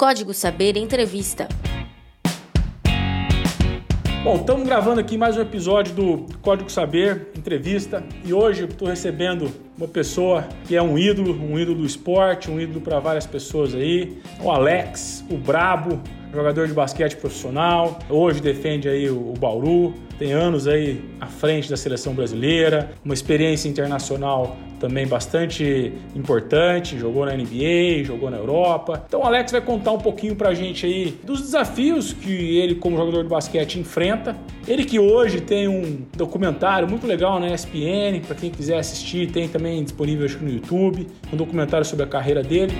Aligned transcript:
Código 0.00 0.32
Saber 0.32 0.78
Entrevista. 0.78 1.46
Bom, 4.24 4.36
estamos 4.36 4.66
gravando 4.66 4.98
aqui 4.98 5.18
mais 5.18 5.36
um 5.36 5.42
episódio 5.42 5.94
do 5.94 6.26
Código 6.40 6.70
Saber 6.70 7.28
Entrevista 7.36 8.02
e 8.24 8.32
hoje 8.32 8.64
estou 8.64 8.88
recebendo 8.88 9.52
uma 9.80 9.88
pessoa 9.88 10.46
que 10.66 10.76
é 10.76 10.82
um 10.82 10.98
ídolo, 10.98 11.32
um 11.32 11.58
ídolo 11.58 11.78
do 11.78 11.86
esporte, 11.86 12.50
um 12.50 12.60
ídolo 12.60 12.82
para 12.82 13.00
várias 13.00 13.26
pessoas 13.26 13.74
aí, 13.74 14.18
o 14.42 14.50
Alex, 14.50 15.24
o 15.30 15.38
Brabo, 15.38 15.98
jogador 16.32 16.68
de 16.68 16.74
basquete 16.74 17.16
profissional, 17.16 17.98
hoje 18.08 18.40
defende 18.40 18.88
aí 18.88 19.08
o, 19.08 19.32
Bauru, 19.38 19.94
tem 20.18 20.32
anos 20.32 20.68
aí 20.68 21.02
à 21.18 21.26
frente 21.26 21.70
da 21.70 21.76
seleção 21.76 22.14
brasileira, 22.14 22.92
uma 23.02 23.14
experiência 23.14 23.68
internacional 23.68 24.56
também 24.78 25.06
bastante 25.06 25.92
importante, 26.16 26.98
jogou 26.98 27.26
na 27.26 27.34
NBA, 27.34 28.02
jogou 28.04 28.30
na 28.30 28.38
Europa. 28.38 29.04
Então 29.06 29.20
o 29.20 29.24
Alex 29.24 29.52
vai 29.52 29.60
contar 29.60 29.92
um 29.92 29.98
pouquinho 29.98 30.34
pra 30.34 30.54
gente 30.54 30.86
aí 30.86 31.18
dos 31.22 31.42
desafios 31.42 32.14
que 32.14 32.58
ele 32.58 32.74
como 32.76 32.96
jogador 32.96 33.22
de 33.22 33.28
basquete 33.28 33.78
enfrenta. 33.78 34.34
Ele 34.66 34.84
que 34.84 34.98
hoje 34.98 35.40
tem 35.40 35.68
um 35.68 36.02
documentário 36.16 36.88
muito 36.88 37.06
legal 37.06 37.38
na 37.38 37.52
ESPN, 37.52 38.20
para 38.26 38.34
quem 38.34 38.50
quiser 38.50 38.78
assistir, 38.78 39.30
tem 39.30 39.48
também 39.48 39.69
disponível 39.82 40.26
acho, 40.26 40.38
no 40.38 40.50
YouTube, 40.50 41.06
um 41.32 41.36
documentário 41.36 41.84
sobre 41.86 42.04
a 42.04 42.08
carreira 42.08 42.42
dele. 42.42 42.72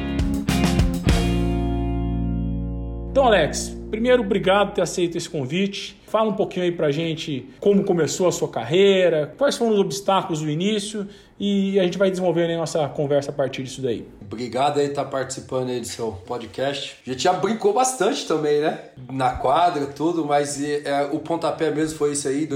Então, 3.10 3.24
Alex, 3.24 3.76
primeiro, 3.90 4.22
obrigado 4.22 4.68
por 4.68 4.74
ter 4.74 4.82
aceito 4.82 5.18
esse 5.18 5.28
convite. 5.28 5.96
Fala 6.06 6.30
um 6.30 6.34
pouquinho 6.34 6.64
aí 6.64 6.72
pra 6.72 6.90
gente 6.90 7.48
como 7.58 7.84
começou 7.84 8.28
a 8.28 8.32
sua 8.32 8.48
carreira, 8.48 9.34
quais 9.36 9.56
foram 9.56 9.72
os 9.72 9.78
obstáculos 9.78 10.40
do 10.40 10.50
início 10.50 11.06
e 11.38 11.78
a 11.78 11.84
gente 11.84 11.98
vai 11.98 12.10
desenvolvendo 12.10 12.52
a 12.52 12.56
nossa 12.56 12.88
conversa 12.88 13.30
a 13.30 13.34
partir 13.34 13.62
disso 13.62 13.82
daí. 13.82 14.06
Obrigado 14.30 14.78
aí 14.78 14.86
estar 14.86 15.04
tá 15.04 15.10
participando 15.10 15.70
aí 15.70 15.80
do 15.80 15.86
seu 15.88 16.12
podcast. 16.12 16.98
A 17.04 17.10
gente 17.10 17.24
já 17.24 17.32
brincou 17.32 17.72
bastante 17.72 18.28
também, 18.28 18.60
né? 18.60 18.78
Na 19.10 19.32
quadra, 19.32 19.86
tudo, 19.86 20.24
mas 20.24 20.62
é, 20.62 21.02
o 21.10 21.18
pontapé 21.18 21.68
mesmo 21.72 21.98
foi 21.98 22.12
isso 22.12 22.28
aí, 22.28 22.48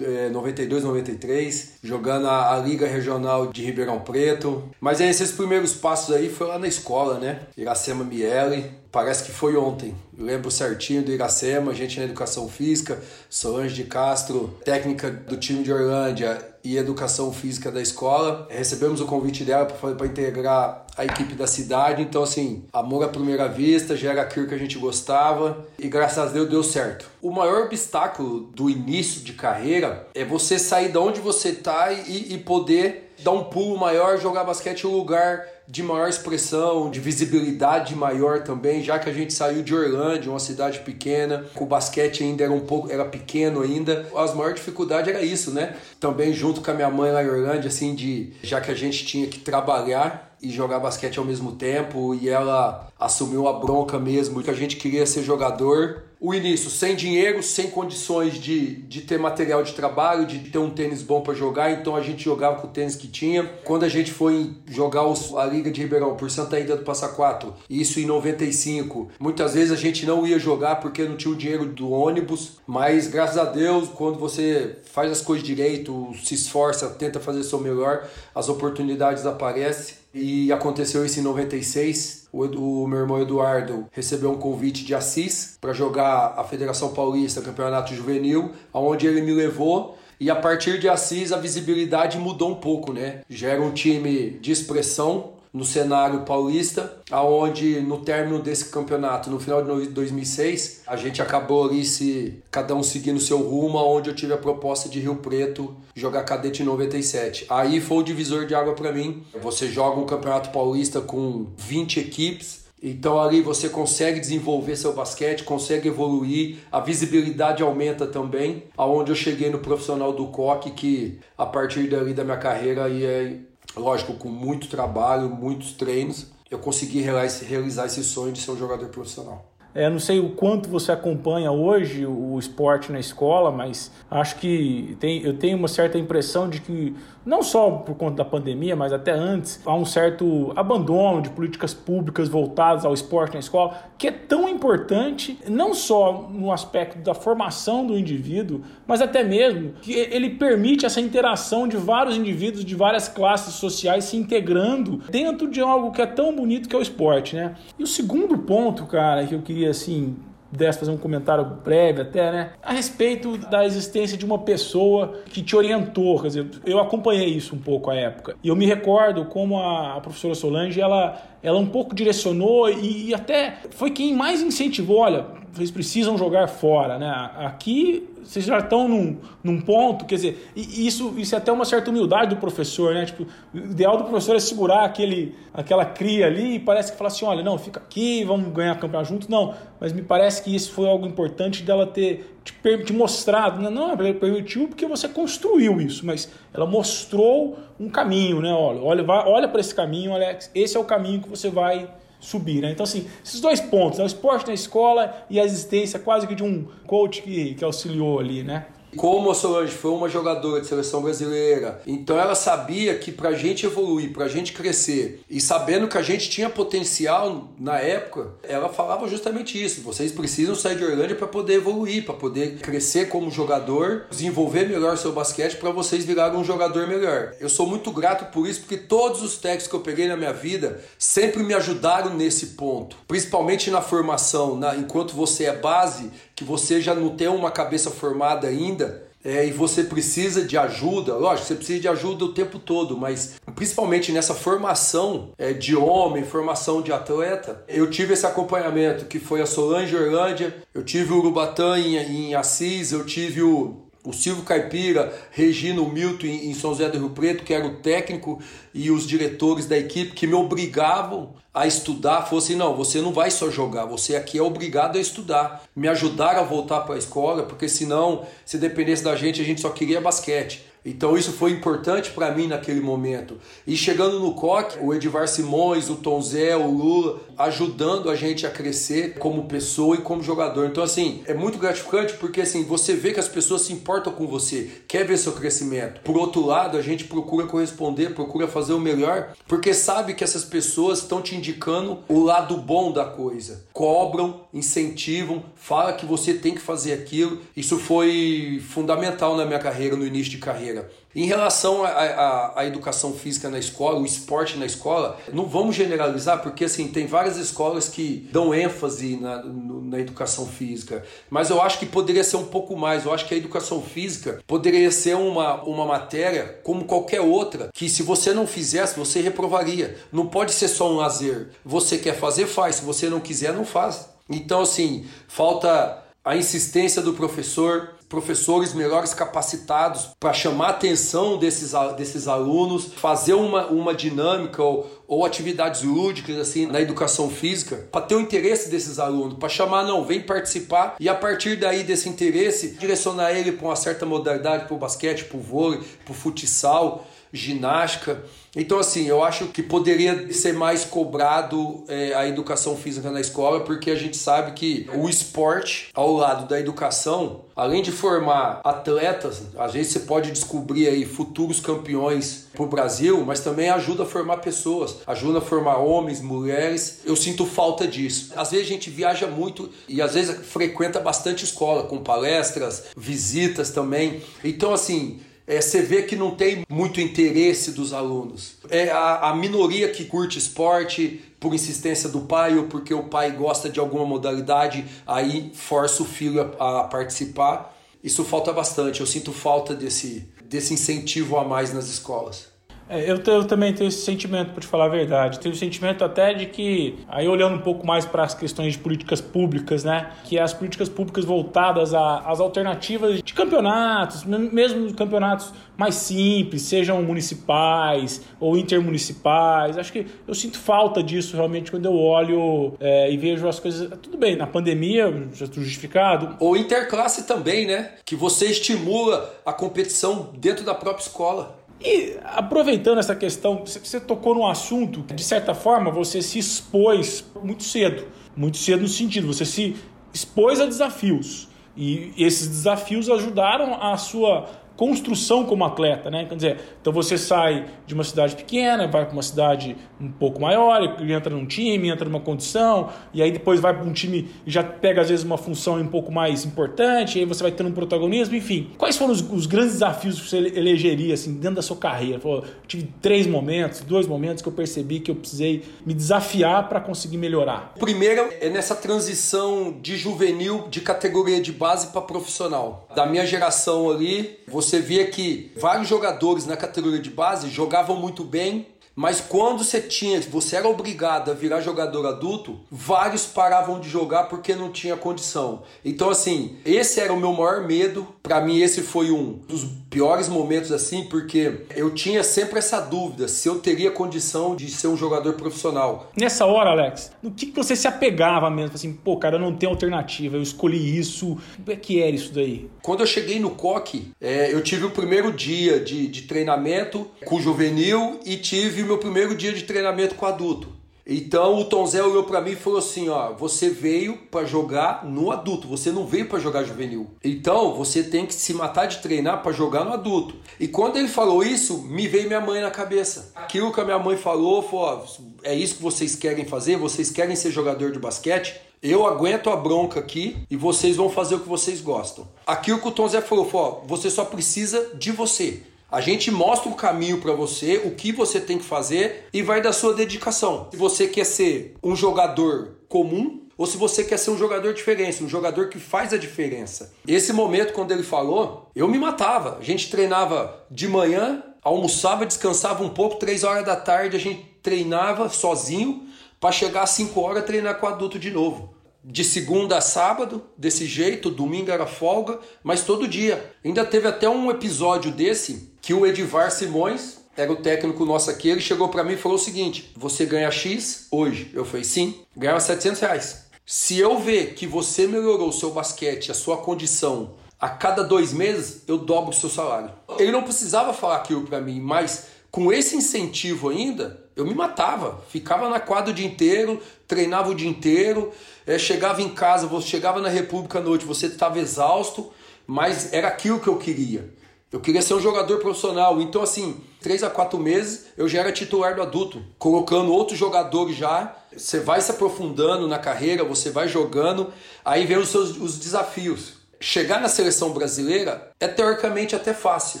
92, 0.32 0.82
93, 0.82 1.72
é, 1.84 1.86
jogando 1.86 2.26
a, 2.26 2.56
a, 2.56 2.58
Liga 2.58 2.84
Regional 2.84 3.46
de 3.46 3.62
Ribeirão 3.62 4.00
Preto. 4.00 4.68
Mas 4.80 5.00
aí, 5.00 5.08
esses 5.08 5.30
primeiros 5.30 5.72
passos 5.72 6.12
aí 6.12 6.28
foi 6.28 6.48
lá 6.48 6.58
na 6.58 6.66
escola, 6.66 7.20
né? 7.20 7.42
Iracema 7.56 8.02
Miele, 8.02 8.68
parece 8.90 9.22
que 9.22 9.30
foi 9.30 9.56
ontem. 9.56 9.94
Eu 10.18 10.24
lembro 10.24 10.50
certinho 10.50 11.02
do 11.02 11.12
Iracema, 11.12 11.72
gente 11.72 11.96
na 11.96 12.06
educação 12.06 12.48
física, 12.48 12.98
Solange 13.28 13.74
de 13.74 13.84
Castro, 13.84 14.58
técnica 14.64 15.08
do 15.10 15.36
time 15.36 15.62
de 15.62 15.72
Orlândia 15.72 16.50
e 16.62 16.76
educação 16.76 17.32
física 17.32 17.70
da 17.70 17.80
escola. 17.80 18.46
Recebemos 18.50 19.00
o 19.00 19.06
convite 19.06 19.44
dela 19.44 19.66
para 19.66 20.06
integrar 20.06 20.86
a 20.96 21.04
equipe 21.04 21.34
da 21.34 21.46
cidade. 21.46 22.02
Então, 22.02 22.22
assim, 22.22 22.64
amor 22.72 23.04
à 23.04 23.08
primeira 23.08 23.48
vista, 23.48 23.96
já 23.96 24.10
era 24.10 24.22
aquilo 24.22 24.46
que 24.46 24.54
a 24.54 24.58
gente 24.58 24.78
gostava 24.78 25.64
e 25.78 25.88
graças 25.88 26.18
a 26.18 26.26
Deus 26.26 26.48
deu 26.48 26.62
certo. 26.62 27.06
O 27.22 27.30
maior 27.30 27.64
obstáculo 27.64 28.50
do 28.54 28.68
início 28.68 29.22
de 29.22 29.32
carreira 29.32 30.06
é 30.14 30.24
você 30.24 30.58
sair 30.58 30.90
de 30.90 30.98
onde 30.98 31.20
você 31.20 31.50
está 31.50 31.92
e, 31.92 32.34
e 32.34 32.38
poder 32.38 33.09
dar 33.22 33.32
um 33.32 33.44
pulo 33.44 33.78
maior, 33.78 34.18
jogar 34.18 34.44
basquete 34.44 34.84
em 34.84 34.86
um 34.86 34.96
lugar 34.96 35.44
de 35.66 35.82
maior 35.82 36.08
expressão, 36.08 36.90
de 36.90 36.98
visibilidade 36.98 37.94
maior 37.94 38.42
também, 38.42 38.82
já 38.82 38.98
que 38.98 39.08
a 39.08 39.12
gente 39.12 39.32
saiu 39.32 39.62
de 39.62 39.74
Orlândia, 39.74 40.30
uma 40.30 40.40
cidade 40.40 40.80
pequena, 40.80 41.44
o 41.56 41.64
basquete 41.64 42.24
ainda 42.24 42.42
era 42.42 42.52
um 42.52 42.60
pouco, 42.60 42.90
era 42.90 43.04
pequeno 43.04 43.62
ainda. 43.62 44.06
As 44.16 44.34
maiores 44.34 44.56
dificuldades 44.56 45.14
era 45.14 45.22
isso, 45.22 45.52
né? 45.52 45.76
Também 46.00 46.32
junto 46.32 46.60
com 46.60 46.70
a 46.70 46.74
minha 46.74 46.90
mãe 46.90 47.12
lá 47.12 47.22
em 47.22 47.28
Orlândia, 47.28 47.68
assim, 47.68 47.94
de 47.94 48.32
já 48.42 48.60
que 48.60 48.70
a 48.70 48.74
gente 48.74 49.06
tinha 49.06 49.26
que 49.28 49.38
trabalhar 49.38 50.29
e 50.42 50.50
jogar 50.50 50.78
basquete 50.78 51.18
ao 51.18 51.24
mesmo 51.24 51.52
tempo 51.52 52.14
e 52.14 52.28
ela 52.28 52.88
assumiu 52.98 53.48
a 53.48 53.52
bronca 53.54 53.98
mesmo 53.98 54.42
que 54.42 54.50
a 54.50 54.54
gente 54.54 54.76
queria 54.76 55.06
ser 55.06 55.22
jogador. 55.22 56.04
O 56.20 56.34
início 56.34 56.68
sem 56.68 56.94
dinheiro, 56.94 57.42
sem 57.42 57.70
condições 57.70 58.34
de, 58.34 58.76
de 58.82 59.00
ter 59.00 59.18
material 59.18 59.62
de 59.62 59.72
trabalho, 59.72 60.26
de 60.26 60.38
ter 60.50 60.58
um 60.58 60.68
tênis 60.68 61.02
bom 61.02 61.22
para 61.22 61.32
jogar, 61.32 61.70
então 61.70 61.96
a 61.96 62.02
gente 62.02 62.22
jogava 62.22 62.60
com 62.60 62.66
o 62.66 62.70
tênis 62.70 62.94
que 62.94 63.08
tinha. 63.08 63.42
Quando 63.64 63.84
a 63.84 63.88
gente 63.88 64.12
foi 64.12 64.52
jogar 64.68 65.06
os, 65.06 65.34
a 65.34 65.46
Liga 65.46 65.70
de 65.70 65.80
Ribeirão 65.80 66.16
por 66.16 66.30
Santa 66.30 66.60
Ida 66.60 66.76
do 66.76 66.84
Passa 66.84 67.08
Quatro, 67.08 67.54
isso 67.70 67.98
em 67.98 68.04
95, 68.04 69.08
muitas 69.18 69.54
vezes 69.54 69.72
a 69.72 69.76
gente 69.76 70.04
não 70.04 70.26
ia 70.26 70.38
jogar 70.38 70.76
porque 70.76 71.04
não 71.04 71.16
tinha 71.16 71.32
o 71.32 71.36
dinheiro 71.36 71.64
do 71.64 71.90
ônibus, 71.90 72.58
mas 72.66 73.06
graças 73.06 73.38
a 73.38 73.44
Deus, 73.44 73.88
quando 73.88 74.18
você 74.18 74.76
faz 74.92 75.10
as 75.10 75.22
coisas 75.22 75.46
direito, 75.46 76.12
se 76.22 76.34
esforça, 76.34 76.90
tenta 76.90 77.18
fazer 77.18 77.42
seu 77.44 77.58
melhor, 77.58 78.06
as 78.34 78.50
oportunidades 78.50 79.24
aparecem. 79.24 79.99
E 80.12 80.52
aconteceu 80.52 81.04
isso 81.04 81.20
em 81.20 81.22
96. 81.22 82.28
O, 82.32 82.44
o 82.44 82.88
meu 82.88 83.00
irmão 83.00 83.20
Eduardo 83.20 83.86
recebeu 83.92 84.30
um 84.30 84.38
convite 84.38 84.84
de 84.84 84.94
Assis 84.94 85.56
para 85.60 85.72
jogar 85.72 86.34
a 86.36 86.44
Federação 86.44 86.92
Paulista 86.92 87.40
Campeonato 87.40 87.94
Juvenil, 87.94 88.52
aonde 88.72 89.06
ele 89.06 89.22
me 89.22 89.32
levou. 89.32 89.96
E 90.18 90.30
a 90.30 90.36
partir 90.36 90.78
de 90.78 90.88
Assis 90.88 91.32
a 91.32 91.38
visibilidade 91.38 92.18
mudou 92.18 92.50
um 92.50 92.56
pouco, 92.56 92.92
né? 92.92 93.20
Já 93.28 93.48
era 93.48 93.62
um 93.62 93.72
time 93.72 94.30
de 94.40 94.52
expressão, 94.52 95.32
no 95.52 95.64
cenário 95.64 96.20
paulista, 96.20 97.00
aonde 97.10 97.80
no 97.80 97.98
término 97.98 98.40
desse 98.40 98.66
campeonato, 98.66 99.30
no 99.30 99.40
final 99.40 99.62
de 99.62 99.88
2006, 99.88 100.82
a 100.86 100.96
gente 100.96 101.20
acabou 101.20 101.68
ali 101.68 101.84
se 101.84 102.42
cada 102.50 102.74
um 102.74 102.82
seguindo 102.82 103.18
seu 103.18 103.38
rumo, 103.38 103.78
aonde 103.78 104.10
eu 104.10 104.14
tive 104.14 104.32
a 104.32 104.38
proposta 104.38 104.88
de 104.88 105.00
Rio 105.00 105.16
Preto 105.16 105.74
jogar 105.94 106.22
cadete 106.24 106.62
em 106.62 106.66
97. 106.66 107.46
Aí 107.48 107.80
foi 107.80 107.98
o 107.98 108.02
divisor 108.02 108.46
de 108.46 108.54
água 108.54 108.74
para 108.74 108.92
mim. 108.92 109.24
Você 109.42 109.66
joga 109.66 110.00
um 110.00 110.06
campeonato 110.06 110.50
paulista 110.50 111.00
com 111.00 111.46
20 111.56 112.00
equipes, 112.00 112.60
então 112.82 113.20
ali 113.20 113.42
você 113.42 113.68
consegue 113.68 114.20
desenvolver 114.20 114.76
seu 114.76 114.94
basquete, 114.94 115.44
consegue 115.44 115.88
evoluir, 115.88 116.58
a 116.72 116.80
visibilidade 116.80 117.62
aumenta 117.62 118.06
também. 118.06 118.64
Aonde 118.76 119.10
eu 119.10 119.16
cheguei 119.16 119.50
no 119.50 119.58
profissional 119.58 120.12
do 120.12 120.28
coque, 120.28 120.70
que 120.70 121.18
a 121.36 121.44
partir 121.44 121.88
dali 121.88 122.14
da 122.14 122.24
minha 122.24 122.38
carreira 122.38 122.88
ia 122.88 123.49
lógico, 123.76 124.14
com 124.14 124.28
muito 124.28 124.68
trabalho, 124.68 125.28
muitos 125.28 125.72
treinos, 125.72 126.28
eu 126.50 126.58
consegui 126.58 127.00
realizar 127.00 127.86
esse 127.86 128.02
sonho 128.02 128.32
de 128.32 128.40
ser 128.40 128.50
um 128.50 128.58
jogador 128.58 128.88
profissional. 128.88 129.49
É, 129.74 129.88
não 129.88 130.00
sei 130.00 130.18
o 130.18 130.30
quanto 130.30 130.68
você 130.68 130.90
acompanha 130.90 131.52
hoje 131.52 132.04
o 132.04 132.38
esporte 132.38 132.90
na 132.90 132.98
escola, 132.98 133.52
mas 133.52 133.92
acho 134.10 134.36
que 134.36 134.96
tem, 134.98 135.22
eu 135.22 135.36
tenho 135.36 135.56
uma 135.56 135.68
certa 135.68 135.96
impressão 135.96 136.48
de 136.48 136.60
que, 136.60 136.94
não 137.24 137.42
só 137.42 137.70
por 137.70 137.94
conta 137.94 138.16
da 138.16 138.24
pandemia, 138.24 138.74
mas 138.74 138.92
até 138.92 139.12
antes, 139.12 139.60
há 139.64 139.74
um 139.74 139.84
certo 139.84 140.52
abandono 140.56 141.22
de 141.22 141.30
políticas 141.30 141.72
públicas 141.72 142.28
voltadas 142.28 142.84
ao 142.84 142.92
esporte 142.92 143.34
na 143.34 143.40
escola, 143.40 143.76
que 143.96 144.08
é 144.08 144.10
tão 144.10 144.48
importante, 144.48 145.38
não 145.48 145.72
só 145.72 146.28
no 146.30 146.50
aspecto 146.50 146.98
da 146.98 147.14
formação 147.14 147.86
do 147.86 147.96
indivíduo, 147.96 148.62
mas 148.86 149.00
até 149.00 149.22
mesmo 149.22 149.74
que 149.82 149.92
ele 149.92 150.30
permite 150.30 150.84
essa 150.84 151.00
interação 151.00 151.68
de 151.68 151.76
vários 151.76 152.16
indivíduos 152.16 152.64
de 152.64 152.74
várias 152.74 153.08
classes 153.08 153.54
sociais 153.54 154.04
se 154.06 154.16
integrando 154.16 155.00
dentro 155.10 155.48
de 155.48 155.60
algo 155.60 155.92
que 155.92 156.02
é 156.02 156.06
tão 156.06 156.34
bonito 156.34 156.68
que 156.68 156.74
é 156.74 156.78
o 156.78 156.82
esporte, 156.82 157.36
né? 157.36 157.54
E 157.78 157.82
o 157.82 157.86
segundo 157.86 158.36
ponto, 158.38 158.86
cara, 158.86 159.26
que 159.26 159.34
eu 159.34 159.42
queria 159.42 159.59
queria 159.60 159.70
assim 159.70 160.16
pudesse 160.50 160.80
fazer 160.80 160.90
um 160.90 160.96
comentário 160.96 161.44
breve 161.44 162.02
até, 162.02 162.32
né? 162.32 162.50
A 162.60 162.72
respeito 162.72 163.38
da 163.38 163.64
existência 163.64 164.18
de 164.18 164.24
uma 164.24 164.38
pessoa 164.38 165.20
que 165.26 165.42
te 165.42 165.54
orientou, 165.54 166.20
quer 166.20 166.26
dizer, 166.26 166.46
eu 166.66 166.80
acompanhei 166.80 167.28
isso 167.28 167.54
um 167.54 167.58
pouco 167.58 167.88
à 167.88 167.94
época. 167.94 168.34
E 168.42 168.48
eu 168.48 168.56
me 168.56 168.66
recordo 168.66 169.26
como 169.26 169.60
a, 169.60 170.00
professora 170.00 170.34
Solange, 170.34 170.80
ela, 170.80 171.22
ela 171.40 171.56
um 171.56 171.66
pouco 171.66 171.94
direcionou 171.94 172.68
e, 172.68 173.10
e 173.10 173.14
até 173.14 173.58
foi 173.70 173.92
quem 173.92 174.12
mais 174.12 174.42
incentivou, 174.42 174.98
olha, 174.98 175.26
vocês 175.52 175.70
precisam 175.70 176.16
jogar 176.16 176.48
fora, 176.48 176.98
né? 176.98 177.30
Aqui 177.36 178.08
vocês 178.22 178.44
já 178.44 178.58
estão 178.58 178.86
num, 178.86 179.16
num 179.42 179.60
ponto, 179.60 180.04
quer 180.04 180.14
dizer, 180.14 180.52
isso, 180.54 181.14
isso 181.16 181.34
é 181.34 181.38
até 181.38 181.50
uma 181.50 181.64
certa 181.64 181.90
humildade 181.90 182.34
do 182.34 182.40
professor, 182.40 182.94
né? 182.94 183.04
Tipo, 183.04 183.26
o 183.52 183.58
ideal 183.58 183.96
do 183.96 184.04
professor 184.04 184.36
é 184.36 184.40
segurar 184.40 184.84
aquele, 184.84 185.34
aquela 185.52 185.84
cria 185.84 186.26
ali 186.26 186.56
e 186.56 186.58
parece 186.60 186.92
que 186.92 186.98
fala 186.98 187.08
assim, 187.08 187.24
olha, 187.24 187.42
não, 187.42 187.58
fica 187.58 187.80
aqui, 187.80 188.22
vamos 188.22 188.52
ganhar 188.52 188.78
campeonato 188.78 189.08
juntos. 189.08 189.26
Não, 189.26 189.54
mas 189.80 189.92
me 189.92 190.02
parece 190.02 190.42
que 190.42 190.54
isso 190.54 190.70
foi 190.72 190.88
algo 190.88 191.06
importante 191.06 191.62
dela 191.62 191.86
ter 191.86 192.36
te, 192.44 192.84
te 192.84 192.92
mostrado, 192.92 193.60
né? 193.60 193.68
não, 193.68 193.90
ela 193.90 193.96
permitiu 194.14 194.68
porque 194.68 194.86
você 194.86 195.08
construiu 195.08 195.80
isso, 195.80 196.06
mas 196.06 196.30
ela 196.54 196.66
mostrou 196.66 197.58
um 197.78 197.88
caminho, 197.88 198.40
né? 198.40 198.52
Olha, 198.52 198.80
olha, 198.80 199.04
olha 199.26 199.48
para 199.48 199.60
esse 199.60 199.74
caminho, 199.74 200.14
Alex, 200.14 200.50
esse 200.54 200.76
é 200.76 200.80
o 200.80 200.84
caminho 200.84 201.20
que 201.20 201.28
você 201.28 201.50
vai 201.50 201.88
subir. 202.20 202.60
Né? 202.60 202.70
Então, 202.70 202.84
assim, 202.84 203.08
esses 203.24 203.40
dois 203.40 203.60
pontos, 203.60 203.98
né? 203.98 204.04
o 204.04 204.06
esporte 204.06 204.48
na 204.48 204.54
escola 204.54 205.24
e 205.28 205.40
a 205.40 205.44
existência 205.44 205.98
quase 205.98 206.26
que 206.26 206.34
de 206.34 206.44
um 206.44 206.66
coach 206.86 207.22
que, 207.22 207.54
que 207.54 207.64
auxiliou 207.64 208.20
ali, 208.20 208.42
né? 208.42 208.66
Como 208.96 209.30
a 209.30 209.34
Solange 209.34 209.72
foi 209.72 209.90
uma 209.90 210.08
jogadora 210.08 210.60
de 210.60 210.66
seleção 210.66 211.02
brasileira, 211.02 211.80
então 211.86 212.18
ela 212.18 212.34
sabia 212.34 212.96
que 212.98 213.12
pra 213.12 213.32
gente 213.32 213.66
evoluir, 213.66 214.12
pra 214.12 214.28
gente 214.28 214.52
crescer, 214.52 215.20
e 215.28 215.40
sabendo 215.40 215.88
que 215.88 215.96
a 215.96 216.02
gente 216.02 216.28
tinha 216.28 216.50
potencial 216.50 217.48
na 217.58 217.78
época, 217.78 218.34
ela 218.42 218.68
falava 218.68 219.06
justamente 219.08 219.62
isso: 219.62 219.82
vocês 219.82 220.12
precisam 220.12 220.54
sair 220.54 220.76
de 220.76 220.84
Orlândia 220.84 221.16
para 221.16 221.26
poder 221.26 221.54
evoluir, 221.54 222.04
para 222.04 222.14
poder 222.14 222.58
crescer 222.58 223.08
como 223.08 223.30
jogador, 223.30 224.06
desenvolver 224.10 224.68
melhor 224.68 224.96
seu 224.96 225.12
basquete 225.12 225.56
para 225.56 225.70
vocês 225.70 226.04
virarem 226.04 226.38
um 226.38 226.44
jogador 226.44 226.86
melhor. 226.86 227.34
Eu 227.40 227.48
sou 227.48 227.66
muito 227.66 227.90
grato 227.92 228.32
por 228.32 228.48
isso, 228.48 228.60
porque 228.60 228.76
todos 228.76 229.22
os 229.22 229.36
técnicos 229.36 229.68
que 229.68 229.74
eu 229.74 229.80
peguei 229.80 230.08
na 230.08 230.16
minha 230.16 230.32
vida 230.32 230.80
sempre 230.98 231.42
me 231.42 231.54
ajudaram 231.54 232.14
nesse 232.14 232.48
ponto, 232.48 232.96
principalmente 233.06 233.70
na 233.70 233.80
formação, 233.80 234.56
na, 234.56 234.76
enquanto 234.76 235.14
você 235.14 235.44
é 235.44 235.56
base, 235.56 236.10
que 236.40 236.44
você 236.44 236.80
já 236.80 236.94
não 236.94 237.10
tem 237.10 237.28
uma 237.28 237.50
cabeça 237.50 237.90
formada 237.90 238.48
ainda, 238.48 239.06
é, 239.22 239.46
e 239.46 239.50
você 239.50 239.84
precisa 239.84 240.42
de 240.42 240.56
ajuda, 240.56 241.14
lógico, 241.14 241.46
você 241.46 241.54
precisa 241.54 241.80
de 241.80 241.86
ajuda 241.86 242.24
o 242.24 242.32
tempo 242.32 242.58
todo, 242.58 242.96
mas 242.96 243.34
principalmente 243.54 244.10
nessa 244.10 244.34
formação 244.34 245.32
é, 245.36 245.52
de 245.52 245.76
homem, 245.76 246.24
formação 246.24 246.80
de 246.80 246.94
atleta, 246.94 247.62
eu 247.68 247.90
tive 247.90 248.14
esse 248.14 248.24
acompanhamento 248.24 249.04
que 249.04 249.18
foi 249.18 249.42
a 249.42 249.46
Solange 249.46 249.94
Orlândia, 249.94 250.56
eu 250.72 250.82
tive 250.82 251.12
o 251.12 251.18
Urubatã 251.18 251.78
em, 251.78 251.96
em 251.96 252.34
Assis, 252.34 252.92
eu 252.92 253.04
tive 253.04 253.42
o 253.42 253.90
o 254.02 254.14
Silvio 254.14 254.44
Caipira, 254.44 255.12
Regino 255.30 255.86
Milton 255.86 256.26
em 256.26 256.54
São 256.54 256.70
José 256.70 256.88
do 256.88 256.98
Rio 256.98 257.10
Preto, 257.10 257.44
que 257.44 257.52
era 257.52 257.66
o 257.66 257.76
técnico 257.76 258.40
e 258.72 258.90
os 258.90 259.06
diretores 259.06 259.66
da 259.66 259.76
equipe 259.76 260.12
que 260.12 260.26
me 260.26 260.34
obrigavam 260.34 261.34
a 261.52 261.66
estudar, 261.66 262.22
fosse 262.22 262.54
não, 262.54 262.76
você 262.76 263.00
não 263.00 263.12
vai 263.12 263.30
só 263.30 263.50
jogar, 263.50 263.84
você 263.84 264.14
aqui 264.14 264.38
é 264.38 264.42
obrigado 264.42 264.96
a 264.96 265.00
estudar. 265.00 265.64
Me 265.74 265.88
ajudaram 265.88 266.40
a 266.40 266.44
voltar 266.44 266.80
para 266.80 266.94
a 266.94 266.98
escola, 266.98 267.42
porque 267.42 267.68
senão, 267.68 268.24
se 268.44 268.56
dependesse 268.56 269.02
da 269.02 269.16
gente, 269.16 269.40
a 269.40 269.44
gente 269.44 269.60
só 269.60 269.70
queria 269.70 270.00
basquete. 270.00 270.70
Então 270.84 271.16
isso 271.16 271.32
foi 271.32 271.50
importante 271.50 272.10
para 272.10 272.32
mim 272.32 272.46
naquele 272.46 272.80
momento. 272.80 273.36
E 273.66 273.76
chegando 273.76 274.18
no 274.18 274.34
coque, 274.34 274.78
o 274.80 274.94
Edivar 274.94 275.28
Simões, 275.28 275.90
o 275.90 275.96
Tom 275.96 276.22
Zé, 276.22 276.56
o 276.56 276.70
Lula, 276.70 277.20
ajudando 277.36 278.08
a 278.08 278.16
gente 278.16 278.46
a 278.46 278.50
crescer 278.50 279.18
como 279.18 279.44
pessoa 279.44 279.96
e 279.96 280.00
como 280.00 280.22
jogador. 280.22 280.66
Então 280.66 280.82
assim, 280.82 281.22
é 281.26 281.34
muito 281.34 281.58
gratificante 281.58 282.14
porque 282.14 282.40
assim, 282.40 282.64
você 282.64 282.94
vê 282.94 283.12
que 283.12 283.20
as 283.20 283.28
pessoas 283.28 283.62
se 283.62 283.72
importam 283.72 284.12
com 284.12 284.26
você, 284.26 284.70
quer 284.88 285.04
ver 285.04 285.18
seu 285.18 285.32
crescimento. 285.32 286.00
Por 286.00 286.16
outro 286.16 286.44
lado, 286.44 286.78
a 286.78 286.82
gente 286.82 287.04
procura 287.04 287.46
corresponder, 287.46 288.14
procura 288.14 288.48
fazer 288.48 288.59
o 288.68 288.78
melhor, 288.78 289.32
porque 289.48 289.72
sabe 289.72 290.14
que 290.14 290.22
essas 290.22 290.44
pessoas 290.44 290.98
estão 290.98 291.22
te 291.22 291.34
indicando 291.34 292.00
o 292.08 292.22
lado 292.22 292.56
bom 292.56 292.92
da 292.92 293.04
coisa. 293.04 293.64
Cobram, 293.72 294.42
incentivam, 294.52 295.42
fala 295.54 295.92
que 295.92 296.04
você 296.04 296.34
tem 296.34 296.54
que 296.54 296.60
fazer 296.60 296.92
aquilo. 296.92 297.40
Isso 297.56 297.78
foi 297.78 298.62
fundamental 298.68 299.36
na 299.36 299.46
minha 299.46 299.58
carreira, 299.58 299.96
no 299.96 300.06
início 300.06 300.32
de 300.32 300.38
carreira. 300.38 300.90
Em 301.14 301.24
relação 301.26 301.82
à 301.84 302.64
educação 302.64 303.12
física 303.12 303.48
na 303.48 303.58
escola, 303.58 303.98
o 303.98 304.06
esporte 304.06 304.56
na 304.56 304.64
escola, 304.64 305.18
não 305.32 305.44
vamos 305.44 305.74
generalizar, 305.74 306.40
porque 306.40 306.64
assim, 306.64 306.86
tem 306.86 307.06
várias 307.06 307.36
escolas 307.36 307.88
que 307.88 308.28
dão 308.30 308.54
ênfase 308.54 309.16
na, 309.16 309.42
na 309.42 309.98
educação 309.98 310.46
física, 310.46 311.04
mas 311.28 311.50
eu 311.50 311.60
acho 311.60 311.80
que 311.80 311.86
poderia 311.86 312.22
ser 312.22 312.36
um 312.36 312.46
pouco 312.46 312.76
mais. 312.76 313.04
Eu 313.04 313.12
acho 313.12 313.26
que 313.26 313.34
a 313.34 313.36
educação 313.36 313.82
física 313.82 314.40
poderia 314.46 314.90
ser 314.92 315.16
uma, 315.16 315.62
uma 315.64 315.84
matéria 315.84 316.60
como 316.62 316.84
qualquer 316.84 317.20
outra, 317.20 317.70
que 317.74 317.88
se 317.88 318.04
você 318.04 318.32
não 318.32 318.46
fizesse, 318.46 318.98
você 318.98 319.20
reprovaria. 319.20 319.96
Não 320.12 320.26
pode 320.26 320.52
ser 320.52 320.68
só 320.68 320.90
um 320.92 320.96
lazer. 320.96 321.48
Você 321.64 321.98
quer 321.98 322.14
fazer, 322.14 322.46
faz. 322.46 322.76
Se 322.76 322.84
você 322.84 323.08
não 323.08 323.20
quiser, 323.20 323.52
não 323.52 323.64
faz. 323.64 324.08
Então, 324.28 324.62
assim, 324.62 325.06
falta 325.26 326.04
a 326.24 326.36
insistência 326.36 327.02
do 327.02 327.14
professor, 327.14 327.94
professores 328.10 328.74
melhores 328.74 329.14
capacitados 329.14 330.08
para 330.18 330.32
chamar 330.32 330.66
a 330.66 330.70
atenção 330.70 331.38
desses, 331.38 331.72
desses 331.96 332.26
alunos, 332.26 332.92
fazer 332.96 333.34
uma, 333.34 333.68
uma 333.68 333.94
dinâmica 333.94 334.60
ou, 334.60 335.04
ou 335.06 335.24
atividades 335.24 335.82
lúdicas 335.82 336.36
assim 336.36 336.66
na 336.66 336.80
educação 336.80 337.30
física, 337.30 337.88
para 337.92 338.04
ter 338.04 338.16
o 338.16 338.20
interesse 338.20 338.68
desses 338.68 338.98
alunos, 338.98 339.38
para 339.38 339.48
chamar, 339.48 339.84
não, 339.84 340.04
vem 340.04 340.20
participar 340.20 340.96
e 340.98 341.08
a 341.08 341.14
partir 341.14 341.54
daí 341.54 341.84
desse 341.84 342.08
interesse, 342.08 342.72
direcionar 342.72 343.30
ele 343.30 343.52
para 343.52 343.68
uma 343.68 343.76
certa 343.76 344.04
modalidade, 344.04 344.64
para 344.64 344.74
o 344.74 344.78
basquete, 344.78 345.26
para 345.26 345.38
o 345.38 345.40
vôlei, 345.40 345.80
para 346.04 346.12
o 346.12 346.14
futsal, 346.14 347.06
ginástica. 347.32 348.22
Então, 348.54 348.78
assim, 348.80 349.06
eu 349.06 349.22
acho 349.22 349.46
que 349.46 349.62
poderia 349.62 350.32
ser 350.32 350.52
mais 350.52 350.84
cobrado 350.84 351.84
é, 351.86 352.12
a 352.14 352.26
educação 352.26 352.76
física 352.76 353.10
na 353.10 353.20
escola, 353.20 353.60
porque 353.60 353.90
a 353.90 353.94
gente 353.94 354.16
sabe 354.16 354.52
que 354.52 354.88
o 354.94 355.08
esporte, 355.08 355.88
ao 355.94 356.12
lado 356.12 356.48
da 356.48 356.58
educação, 356.58 357.42
além 357.54 357.80
de 357.80 357.92
formar 357.92 358.60
atletas, 358.64 359.42
vezes 359.70 359.92
você 359.92 360.00
pode 360.00 360.32
descobrir 360.32 360.88
aí 360.88 361.04
futuros 361.04 361.60
campeões 361.60 362.48
para 362.52 362.62
o 362.62 362.66
Brasil, 362.66 363.22
mas 363.24 363.40
também 363.40 363.70
ajuda 363.70 364.02
a 364.02 364.06
formar 364.06 364.38
pessoas, 364.38 364.96
ajuda 365.06 365.38
a 365.38 365.42
formar 365.42 365.76
homens, 365.76 366.20
mulheres. 366.20 367.02
Eu 367.04 367.14
sinto 367.14 367.46
falta 367.46 367.86
disso. 367.86 368.32
Às 368.34 368.50
vezes 368.50 368.66
a 368.66 368.68
gente 368.68 368.90
viaja 368.90 369.26
muito 369.26 369.70
e 369.88 370.02
às 370.02 370.14
vezes 370.14 370.46
frequenta 370.46 370.98
bastante 370.98 371.44
escola, 371.44 371.84
com 371.84 371.98
palestras, 371.98 372.86
visitas 372.96 373.70
também. 373.70 374.22
Então, 374.42 374.72
assim, 374.72 375.20
é, 375.50 375.60
você 375.60 375.82
vê 375.82 376.04
que 376.04 376.14
não 376.14 376.30
tem 376.30 376.64
muito 376.68 377.00
interesse 377.00 377.72
dos 377.72 377.92
alunos. 377.92 378.52
É 378.68 378.88
a, 378.88 379.30
a 379.30 379.34
minoria 379.34 379.88
que 379.88 380.04
curte 380.04 380.38
esporte 380.38 381.20
por 381.40 381.52
insistência 381.52 382.08
do 382.08 382.20
pai 382.20 382.56
ou 382.56 382.68
porque 382.68 382.94
o 382.94 383.02
pai 383.02 383.32
gosta 383.32 383.68
de 383.68 383.80
alguma 383.80 384.06
modalidade, 384.06 384.84
aí 385.04 385.50
força 385.52 386.04
o 386.04 386.06
filho 386.06 386.54
a, 386.56 386.82
a 386.82 386.84
participar. 386.84 387.76
Isso 388.02 388.22
falta 388.22 388.52
bastante. 388.52 389.00
Eu 389.00 389.06
sinto 389.06 389.32
falta 389.32 389.74
desse, 389.74 390.28
desse 390.44 390.72
incentivo 390.72 391.36
a 391.36 391.42
mais 391.42 391.74
nas 391.74 391.88
escolas. 391.88 392.46
É, 392.90 393.08
eu, 393.08 393.22
eu, 393.24 393.44
também 393.44 393.72
tenho 393.72 393.86
esse 393.86 394.04
sentimento, 394.04 394.50
para 394.50 394.60
te 394.60 394.66
falar 394.66 394.86
a 394.86 394.88
verdade. 394.88 395.38
Tenho 395.38 395.54
o 395.54 395.58
sentimento 395.58 396.04
até 396.04 396.34
de 396.34 396.46
que, 396.46 396.98
aí 397.08 397.28
olhando 397.28 397.54
um 397.54 397.60
pouco 397.60 397.86
mais 397.86 398.04
para 398.04 398.24
as 398.24 398.34
questões 398.34 398.72
de 398.72 398.80
políticas 398.80 399.20
públicas, 399.20 399.84
né? 399.84 400.10
Que 400.24 400.40
as 400.40 400.52
políticas 400.52 400.88
públicas 400.88 401.24
voltadas 401.24 401.94
às 401.94 402.40
alternativas 402.40 403.22
de 403.22 403.32
campeonatos, 403.32 404.24
mesmo 404.24 404.92
campeonatos 404.94 405.52
mais 405.76 405.94
simples, 405.94 406.62
sejam 406.62 407.00
municipais 407.00 408.22
ou 408.40 408.56
intermunicipais. 408.56 409.78
Acho 409.78 409.92
que 409.92 410.06
eu 410.26 410.34
sinto 410.34 410.58
falta 410.58 411.00
disso 411.00 411.36
realmente 411.36 411.70
quando 411.70 411.86
eu 411.86 411.94
olho 411.96 412.74
é, 412.80 413.10
e 413.10 413.16
vejo 413.16 413.46
as 413.46 413.60
coisas. 413.60 413.88
Tudo 414.02 414.18
bem, 414.18 414.34
na 414.34 414.48
pandemia, 414.48 415.28
já 415.32 415.44
estou 415.44 415.62
justificado. 415.62 416.36
Ou 416.40 416.56
interclasse 416.56 417.24
também, 417.24 417.66
né? 417.66 417.92
Que 418.04 418.16
você 418.16 418.46
estimula 418.46 419.32
a 419.46 419.52
competição 419.52 420.30
dentro 420.36 420.64
da 420.64 420.74
própria 420.74 421.02
escola. 421.02 421.59
E 421.82 422.18
aproveitando 422.24 422.98
essa 422.98 423.14
questão, 423.14 423.64
você 423.64 423.98
tocou 423.98 424.34
num 424.34 424.46
assunto 424.46 425.02
que, 425.02 425.14
de 425.14 425.24
certa 425.24 425.54
forma, 425.54 425.90
você 425.90 426.20
se 426.20 426.38
expôs 426.38 427.24
muito 427.42 427.62
cedo. 427.62 428.06
Muito 428.36 428.58
cedo 428.58 428.82
no 428.82 428.88
sentido, 428.88 429.26
você 429.26 429.44
se 429.46 429.76
expôs 430.12 430.60
a 430.60 430.66
desafios. 430.66 431.48
E 431.76 432.12
esses 432.18 432.48
desafios 432.48 433.08
ajudaram 433.08 433.82
a 433.82 433.96
sua 433.96 434.48
construção 434.80 435.44
como 435.44 435.62
atleta, 435.62 436.10
né? 436.10 436.24
Quer 436.24 436.36
dizer, 436.36 436.60
então 436.80 436.90
você 436.90 437.18
sai 437.18 437.66
de 437.86 437.92
uma 437.92 438.02
cidade 438.02 438.34
pequena, 438.34 438.88
vai 438.88 439.04
para 439.04 439.12
uma 439.12 439.22
cidade 439.22 439.76
um 440.00 440.10
pouco 440.10 440.40
maior, 440.40 440.96
entra 441.02 441.36
num 441.36 441.44
time, 441.44 441.90
entra 441.90 442.08
numa 442.08 442.20
condição, 442.20 442.88
e 443.12 443.20
aí 443.20 443.30
depois 443.30 443.60
vai 443.60 443.74
para 443.74 443.84
um 443.84 443.92
time 443.92 444.30
e 444.46 444.50
já 444.50 444.62
pega 444.62 445.02
às 445.02 445.10
vezes 445.10 445.22
uma 445.22 445.36
função 445.36 445.78
um 445.78 445.86
pouco 445.86 446.10
mais 446.10 446.46
importante, 446.46 447.18
e 447.18 447.20
aí 447.20 447.26
você 447.26 447.42
vai 447.42 447.52
tendo 447.52 447.68
um 447.68 447.72
protagonismo, 447.72 448.34
enfim. 448.34 448.70
Quais 448.78 448.96
foram 448.96 449.12
os, 449.12 449.20
os 449.20 449.44
grandes 449.44 449.74
desafios 449.74 450.18
que 450.18 450.30
você 450.30 450.38
elegeria 450.38 451.12
assim 451.12 451.34
dentro 451.34 451.56
da 451.56 451.62
sua 451.62 451.76
carreira? 451.76 452.18
Tive 452.66 452.88
três 453.02 453.26
momentos, 453.26 453.80
dois 453.80 454.06
momentos 454.06 454.42
que 454.42 454.48
eu 454.48 454.52
percebi 454.52 455.00
que 455.00 455.10
eu 455.10 455.14
precisei 455.14 455.62
me 455.84 455.92
desafiar 455.92 456.70
para 456.70 456.80
conseguir 456.80 457.18
melhorar. 457.18 457.74
Primeiro 457.78 458.30
é 458.40 458.48
nessa 458.48 458.74
transição 458.74 459.76
de 459.78 459.98
juvenil 459.98 460.68
de 460.70 460.80
categoria 460.80 461.38
de 461.38 461.52
base 461.52 461.88
para 461.88 462.00
profissional. 462.00 462.88
Da 462.96 463.04
minha 463.04 463.26
geração 463.26 463.90
ali, 463.90 464.38
você 464.48 464.69
você 464.70 464.80
via 464.80 465.04
que 465.06 465.50
vários 465.56 465.88
jogadores 465.88 466.46
na 466.46 466.56
categoria 466.56 467.00
de 467.00 467.10
base 467.10 467.50
jogavam 467.50 467.96
muito 467.96 468.22
bem, 468.22 468.68
mas 468.94 469.20
quando 469.20 469.64
você 469.64 469.80
tinha, 469.80 470.20
você 470.20 470.56
era 470.56 470.68
obrigado 470.68 471.30
a 471.30 471.34
virar 471.34 471.60
jogador 471.60 472.06
adulto, 472.06 472.60
vários 472.70 473.26
paravam 473.26 473.80
de 473.80 473.88
jogar 473.88 474.24
porque 474.24 474.54
não 474.54 474.70
tinha 474.70 474.96
condição. 474.96 475.62
Então 475.84 476.08
assim, 476.08 476.58
esse 476.64 477.00
era 477.00 477.12
o 477.12 477.16
meu 477.16 477.32
maior 477.32 477.66
medo. 477.66 478.06
Para 478.22 478.40
mim 478.40 478.60
esse 478.60 478.82
foi 478.82 479.10
um 479.10 479.40
dos 479.48 479.64
piores 479.90 480.28
momentos 480.28 480.70
assim, 480.70 481.04
porque 481.04 481.66
eu 481.74 481.90
tinha 481.92 482.22
sempre 482.22 482.60
essa 482.60 482.80
dúvida 482.80 483.26
se 483.26 483.48
eu 483.48 483.58
teria 483.58 483.90
condição 483.90 484.54
de 484.54 484.70
ser 484.70 484.86
um 484.86 484.96
jogador 484.96 485.34
profissional. 485.34 486.10
Nessa 486.16 486.46
hora, 486.46 486.70
Alex, 486.70 487.12
no 487.20 487.32
que 487.32 487.50
você 487.50 487.74
se 487.74 487.88
apegava 487.88 488.48
mesmo? 488.48 488.76
Assim, 488.76 488.92
pô, 488.92 489.16
cara, 489.16 489.36
eu 489.36 489.40
não 489.40 489.54
tenho 489.54 489.72
alternativa, 489.72 490.36
eu 490.36 490.42
escolhi 490.42 490.96
isso. 490.96 491.36
O 491.58 491.76
que 491.76 492.00
era 492.00 492.10
isso 492.10 492.32
daí? 492.32 492.70
Quando 492.82 493.00
eu 493.00 493.06
cheguei 493.06 493.40
no 493.40 493.50
COC, 493.50 494.12
é, 494.20 494.54
eu 494.54 494.62
tive 494.62 494.84
o 494.86 494.90
primeiro 494.90 495.32
dia 495.32 495.80
de, 495.80 496.06
de 496.06 496.22
treinamento 496.22 497.10
com 497.24 497.36
o 497.36 497.40
juvenil 497.40 498.20
e 498.24 498.36
tive 498.36 498.82
o 498.82 498.86
meu 498.86 498.98
primeiro 498.98 499.34
dia 499.34 499.52
de 499.52 499.64
treinamento 499.64 500.14
com 500.14 500.24
o 500.24 500.28
adulto. 500.28 500.79
Então 501.12 501.58
o 501.58 501.64
Tom 501.64 501.84
Zé 501.84 502.00
olhou 502.00 502.22
para 502.22 502.40
mim 502.40 502.52
e 502.52 502.56
falou 502.56 502.78
assim: 502.78 503.08
ó, 503.08 503.32
você 503.32 503.68
veio 503.68 504.16
para 504.30 504.46
jogar 504.46 505.04
no 505.04 505.32
adulto, 505.32 505.66
você 505.66 505.90
não 505.90 506.06
veio 506.06 506.28
para 506.28 506.38
jogar 506.38 506.62
juvenil. 506.62 507.10
Então 507.24 507.74
você 507.74 508.04
tem 508.04 508.24
que 508.24 508.32
se 508.32 508.54
matar 508.54 508.86
de 508.86 508.98
treinar 508.98 509.42
para 509.42 509.50
jogar 509.50 509.84
no 509.84 509.92
adulto. 509.92 510.36
E 510.60 510.68
quando 510.68 510.98
ele 510.98 511.08
falou 511.08 511.42
isso, 511.42 511.82
me 511.82 512.06
veio 512.06 512.28
minha 512.28 512.40
mãe 512.40 512.60
na 512.60 512.70
cabeça. 512.70 513.32
Aquilo 513.34 513.72
que 513.72 513.80
a 513.80 513.84
minha 513.84 513.98
mãe 513.98 514.16
falou 514.16 514.62
foi: 514.62 514.78
ó, 514.78 515.00
é 515.42 515.52
isso 515.52 515.74
que 515.74 515.82
vocês 515.82 516.14
querem 516.14 516.44
fazer? 516.44 516.76
Vocês 516.76 517.10
querem 517.10 517.34
ser 517.34 517.50
jogador 517.50 517.90
de 517.90 517.98
basquete? 517.98 518.60
Eu 518.82 519.04
aguento 519.04 519.50
a 519.50 519.56
bronca 519.56 520.00
aqui 520.00 520.38
e 520.50 520.56
vocês 520.56 520.96
vão 520.96 521.10
fazer 521.10 521.34
o 521.34 521.40
que 521.40 521.48
vocês 521.48 521.82
gostam. 521.82 522.26
Aquilo 522.46 522.78
que 522.78 522.88
o 522.88 522.90
Tom 522.90 523.06
Zé 523.06 523.20
falou, 523.20 523.44
foi, 523.44 523.60
ó, 523.60 523.80
você 523.84 524.08
só 524.08 524.24
precisa 524.24 524.92
de 524.94 525.12
você. 525.12 525.62
A 525.90 526.00
gente 526.00 526.30
mostra 526.30 526.70
o 526.70 526.74
caminho 526.74 527.18
para 527.20 527.32
você, 527.32 527.82
o 527.84 527.90
que 527.90 528.12
você 528.12 528.40
tem 528.40 528.58
que 528.58 528.64
fazer 528.64 529.26
e 529.32 529.42
vai 529.42 529.60
da 529.60 529.72
sua 529.72 529.92
dedicação. 529.92 530.68
Se 530.70 530.76
você 530.76 531.08
quer 531.08 531.24
ser 531.24 531.74
um 531.82 531.96
jogador 531.96 532.76
comum 532.88 533.42
ou 533.58 533.66
se 533.66 533.76
você 533.76 534.04
quer 534.04 534.16
ser 534.16 534.30
um 534.30 534.38
jogador 534.38 534.72
diferente, 534.72 535.22
um 535.22 535.28
jogador 535.28 535.68
que 535.68 535.78
faz 535.78 536.12
a 536.12 536.16
diferença. 536.16 536.94
Esse 537.06 537.32
momento, 537.32 537.72
quando 537.72 537.90
ele 537.90 538.04
falou, 538.04 538.70
eu 538.74 538.86
me 538.86 538.98
matava. 538.98 539.58
A 539.58 539.64
gente 539.64 539.90
treinava 539.90 540.64
de 540.70 540.86
manhã, 540.86 541.42
almoçava, 541.62 542.24
descansava 542.24 542.84
um 542.84 542.88
pouco, 542.88 543.16
três 543.16 543.42
horas 543.42 543.66
da 543.66 543.76
tarde 543.76 544.16
a 544.16 544.20
gente 544.20 544.46
treinava 544.62 545.28
sozinho 545.28 546.08
para 546.40 546.52
chegar 546.52 546.82
às 546.82 546.90
5 546.90 547.20
horas 547.20 547.44
treinar 547.44 547.78
com 547.78 547.86
adulto 547.86 548.18
de 548.18 548.30
novo. 548.30 548.74
De 549.02 549.24
segunda 549.24 549.78
a 549.78 549.80
sábado, 549.80 550.44
desse 550.56 550.86
jeito, 550.86 551.30
domingo 551.30 551.70
era 551.70 551.86
folga, 551.86 552.38
mas 552.62 552.84
todo 552.84 553.08
dia. 553.08 553.52
Ainda 553.64 553.84
teve 553.84 554.06
até 554.06 554.28
um 554.28 554.50
episódio 554.50 555.10
desse 555.10 555.72
que 555.80 555.94
o 555.94 556.06
Edivar 556.06 556.50
Simões, 556.50 557.18
era 557.36 557.50
o 557.50 557.56
técnico 557.56 558.04
nosso 558.04 558.30
aqui, 558.30 558.48
ele 558.48 558.60
chegou 558.60 558.88
para 558.88 559.02
mim 559.02 559.14
e 559.14 559.16
falou 559.16 559.38
o 559.38 559.40
seguinte: 559.40 559.92
Você 559.96 560.26
ganha 560.26 560.50
X 560.50 561.06
hoje? 561.10 561.50
Eu 561.54 561.64
falei: 561.64 561.84
Sim, 561.84 562.20
ganhava 562.36 562.60
700 562.60 563.00
reais. 563.00 563.46
Se 563.64 563.98
eu 563.98 564.18
ver 564.18 564.54
que 564.54 564.66
você 564.66 565.06
melhorou 565.06 565.48
o 565.48 565.52
seu 565.52 565.70
basquete, 565.70 566.30
a 566.30 566.34
sua 566.34 566.58
condição 566.58 567.34
a 567.58 567.68
cada 567.68 568.02
dois 568.02 568.32
meses, 568.32 568.82
eu 568.88 568.98
dobro 568.98 569.30
o 569.30 569.34
seu 569.34 569.50
salário. 569.50 569.92
Ele 570.18 570.32
não 570.32 570.42
precisava 570.42 570.92
falar 570.92 571.16
aquilo 571.16 571.42
para 571.46 571.60
mim, 571.60 571.78
mas 571.78 572.26
com 572.50 572.72
esse 572.72 572.96
incentivo 572.96 573.68
ainda, 573.68 574.24
eu 574.34 574.44
me 574.44 574.54
matava. 574.54 575.22
Ficava 575.28 575.68
na 575.68 575.78
quadra 575.78 576.10
o 576.10 576.14
dia 576.14 576.26
inteiro, 576.26 576.80
treinava 577.06 577.50
o 577.50 577.54
dia 577.54 577.68
inteiro, 577.68 578.32
é, 578.66 578.78
chegava 578.78 579.22
em 579.22 579.28
casa, 579.28 579.66
você 579.66 579.86
chegava 579.86 580.20
na 580.20 580.28
República 580.28 580.78
à 580.78 580.82
noite, 580.82 581.04
você 581.04 581.26
estava 581.26 581.58
exausto, 581.58 582.32
mas 582.66 583.12
era 583.12 583.28
aquilo 583.28 583.60
que 583.60 583.68
eu 583.68 583.76
queria. 583.76 584.32
Eu 584.72 584.80
queria 584.80 585.02
ser 585.02 585.14
um 585.14 585.20
jogador 585.20 585.58
profissional. 585.58 586.20
Então, 586.20 586.42
assim, 586.42 586.80
três 587.00 587.24
a 587.24 587.30
quatro 587.30 587.58
meses 587.58 588.06
eu 588.16 588.28
já 588.28 588.40
era 588.40 588.52
titular 588.52 588.94
do 588.94 589.02
adulto, 589.02 589.42
colocando 589.58 590.12
outros 590.12 590.38
jogadores 590.38 590.96
já. 590.96 591.36
Você 591.56 591.80
vai 591.80 592.00
se 592.00 592.12
aprofundando 592.12 592.86
na 592.86 592.98
carreira, 592.98 593.42
você 593.42 593.70
vai 593.70 593.88
jogando, 593.88 594.52
aí 594.84 595.04
vem 595.06 595.18
os 595.18 595.28
seus 595.28 595.56
os 595.56 595.78
desafios. 595.78 596.54
Chegar 596.78 597.20
na 597.20 597.28
seleção 597.28 597.72
brasileira 597.72 598.52
é 598.60 598.68
teoricamente 598.68 599.34
até 599.34 599.52
fácil. 599.52 600.00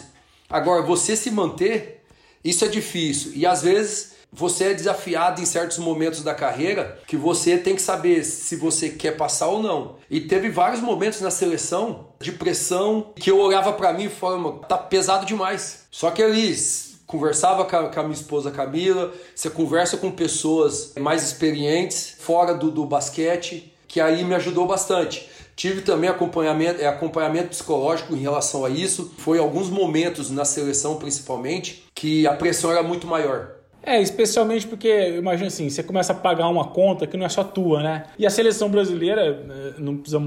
Agora, 0.48 0.82
você 0.82 1.16
se 1.16 1.30
manter, 1.30 1.99
isso 2.44 2.64
é 2.64 2.68
difícil. 2.68 3.32
E 3.34 3.46
às 3.46 3.62
vezes 3.62 4.12
você 4.32 4.66
é 4.66 4.74
desafiado 4.74 5.40
em 5.40 5.46
certos 5.46 5.78
momentos 5.78 6.22
da 6.22 6.34
carreira 6.34 6.98
que 7.06 7.16
você 7.16 7.58
tem 7.58 7.74
que 7.74 7.82
saber 7.82 8.24
se 8.24 8.54
você 8.56 8.90
quer 8.90 9.16
passar 9.16 9.48
ou 9.48 9.62
não. 9.62 9.96
E 10.08 10.20
teve 10.20 10.48
vários 10.50 10.80
momentos 10.80 11.20
na 11.20 11.30
seleção 11.30 12.08
de 12.20 12.32
pressão 12.32 13.12
que 13.16 13.30
eu 13.30 13.38
olhava 13.38 13.72
para 13.72 13.92
mim 13.92 14.04
e 14.04 14.08
falava, 14.08 14.58
tá 14.66 14.78
pesado 14.78 15.26
demais. 15.26 15.86
Só 15.90 16.10
que 16.10 16.22
eles 16.22 16.90
conversava 17.06 17.64
com 17.64 17.76
a, 17.76 17.88
com 17.88 18.00
a, 18.00 18.02
minha 18.04 18.14
esposa 18.14 18.52
Camila, 18.52 19.12
você 19.34 19.50
conversa 19.50 19.96
com 19.96 20.12
pessoas 20.12 20.92
mais 20.96 21.24
experientes 21.24 22.14
fora 22.20 22.54
do, 22.54 22.70
do 22.70 22.86
basquete, 22.86 23.74
que 23.88 24.00
aí 24.00 24.24
me 24.24 24.36
ajudou 24.36 24.64
bastante. 24.64 25.28
Tive 25.56 25.82
também 25.82 26.08
acompanhamento, 26.08 26.80
é, 26.80 26.86
acompanhamento 26.86 27.48
psicológico 27.48 28.14
em 28.14 28.20
relação 28.20 28.64
a 28.64 28.70
isso. 28.70 29.12
Foi 29.18 29.38
alguns 29.38 29.68
momentos 29.68 30.30
na 30.30 30.44
seleção, 30.44 30.96
principalmente, 30.96 31.84
que 31.94 32.26
a 32.26 32.34
pressão 32.34 32.70
era 32.70 32.82
muito 32.82 33.06
maior. 33.06 33.60
É, 33.82 34.00
especialmente 34.00 34.66
porque, 34.66 35.16
imagina 35.16 35.46
assim, 35.46 35.68
você 35.70 35.82
começa 35.82 36.12
a 36.12 36.16
pagar 36.16 36.48
uma 36.48 36.66
conta 36.66 37.06
que 37.06 37.16
não 37.16 37.24
é 37.24 37.28
só 37.28 37.42
tua, 37.42 37.82
né? 37.82 38.04
E 38.18 38.26
a 38.26 38.30
seleção 38.30 38.68
brasileira, 38.68 39.22
eh, 39.22 39.74
não 39.78 39.96
precisa 39.96 40.22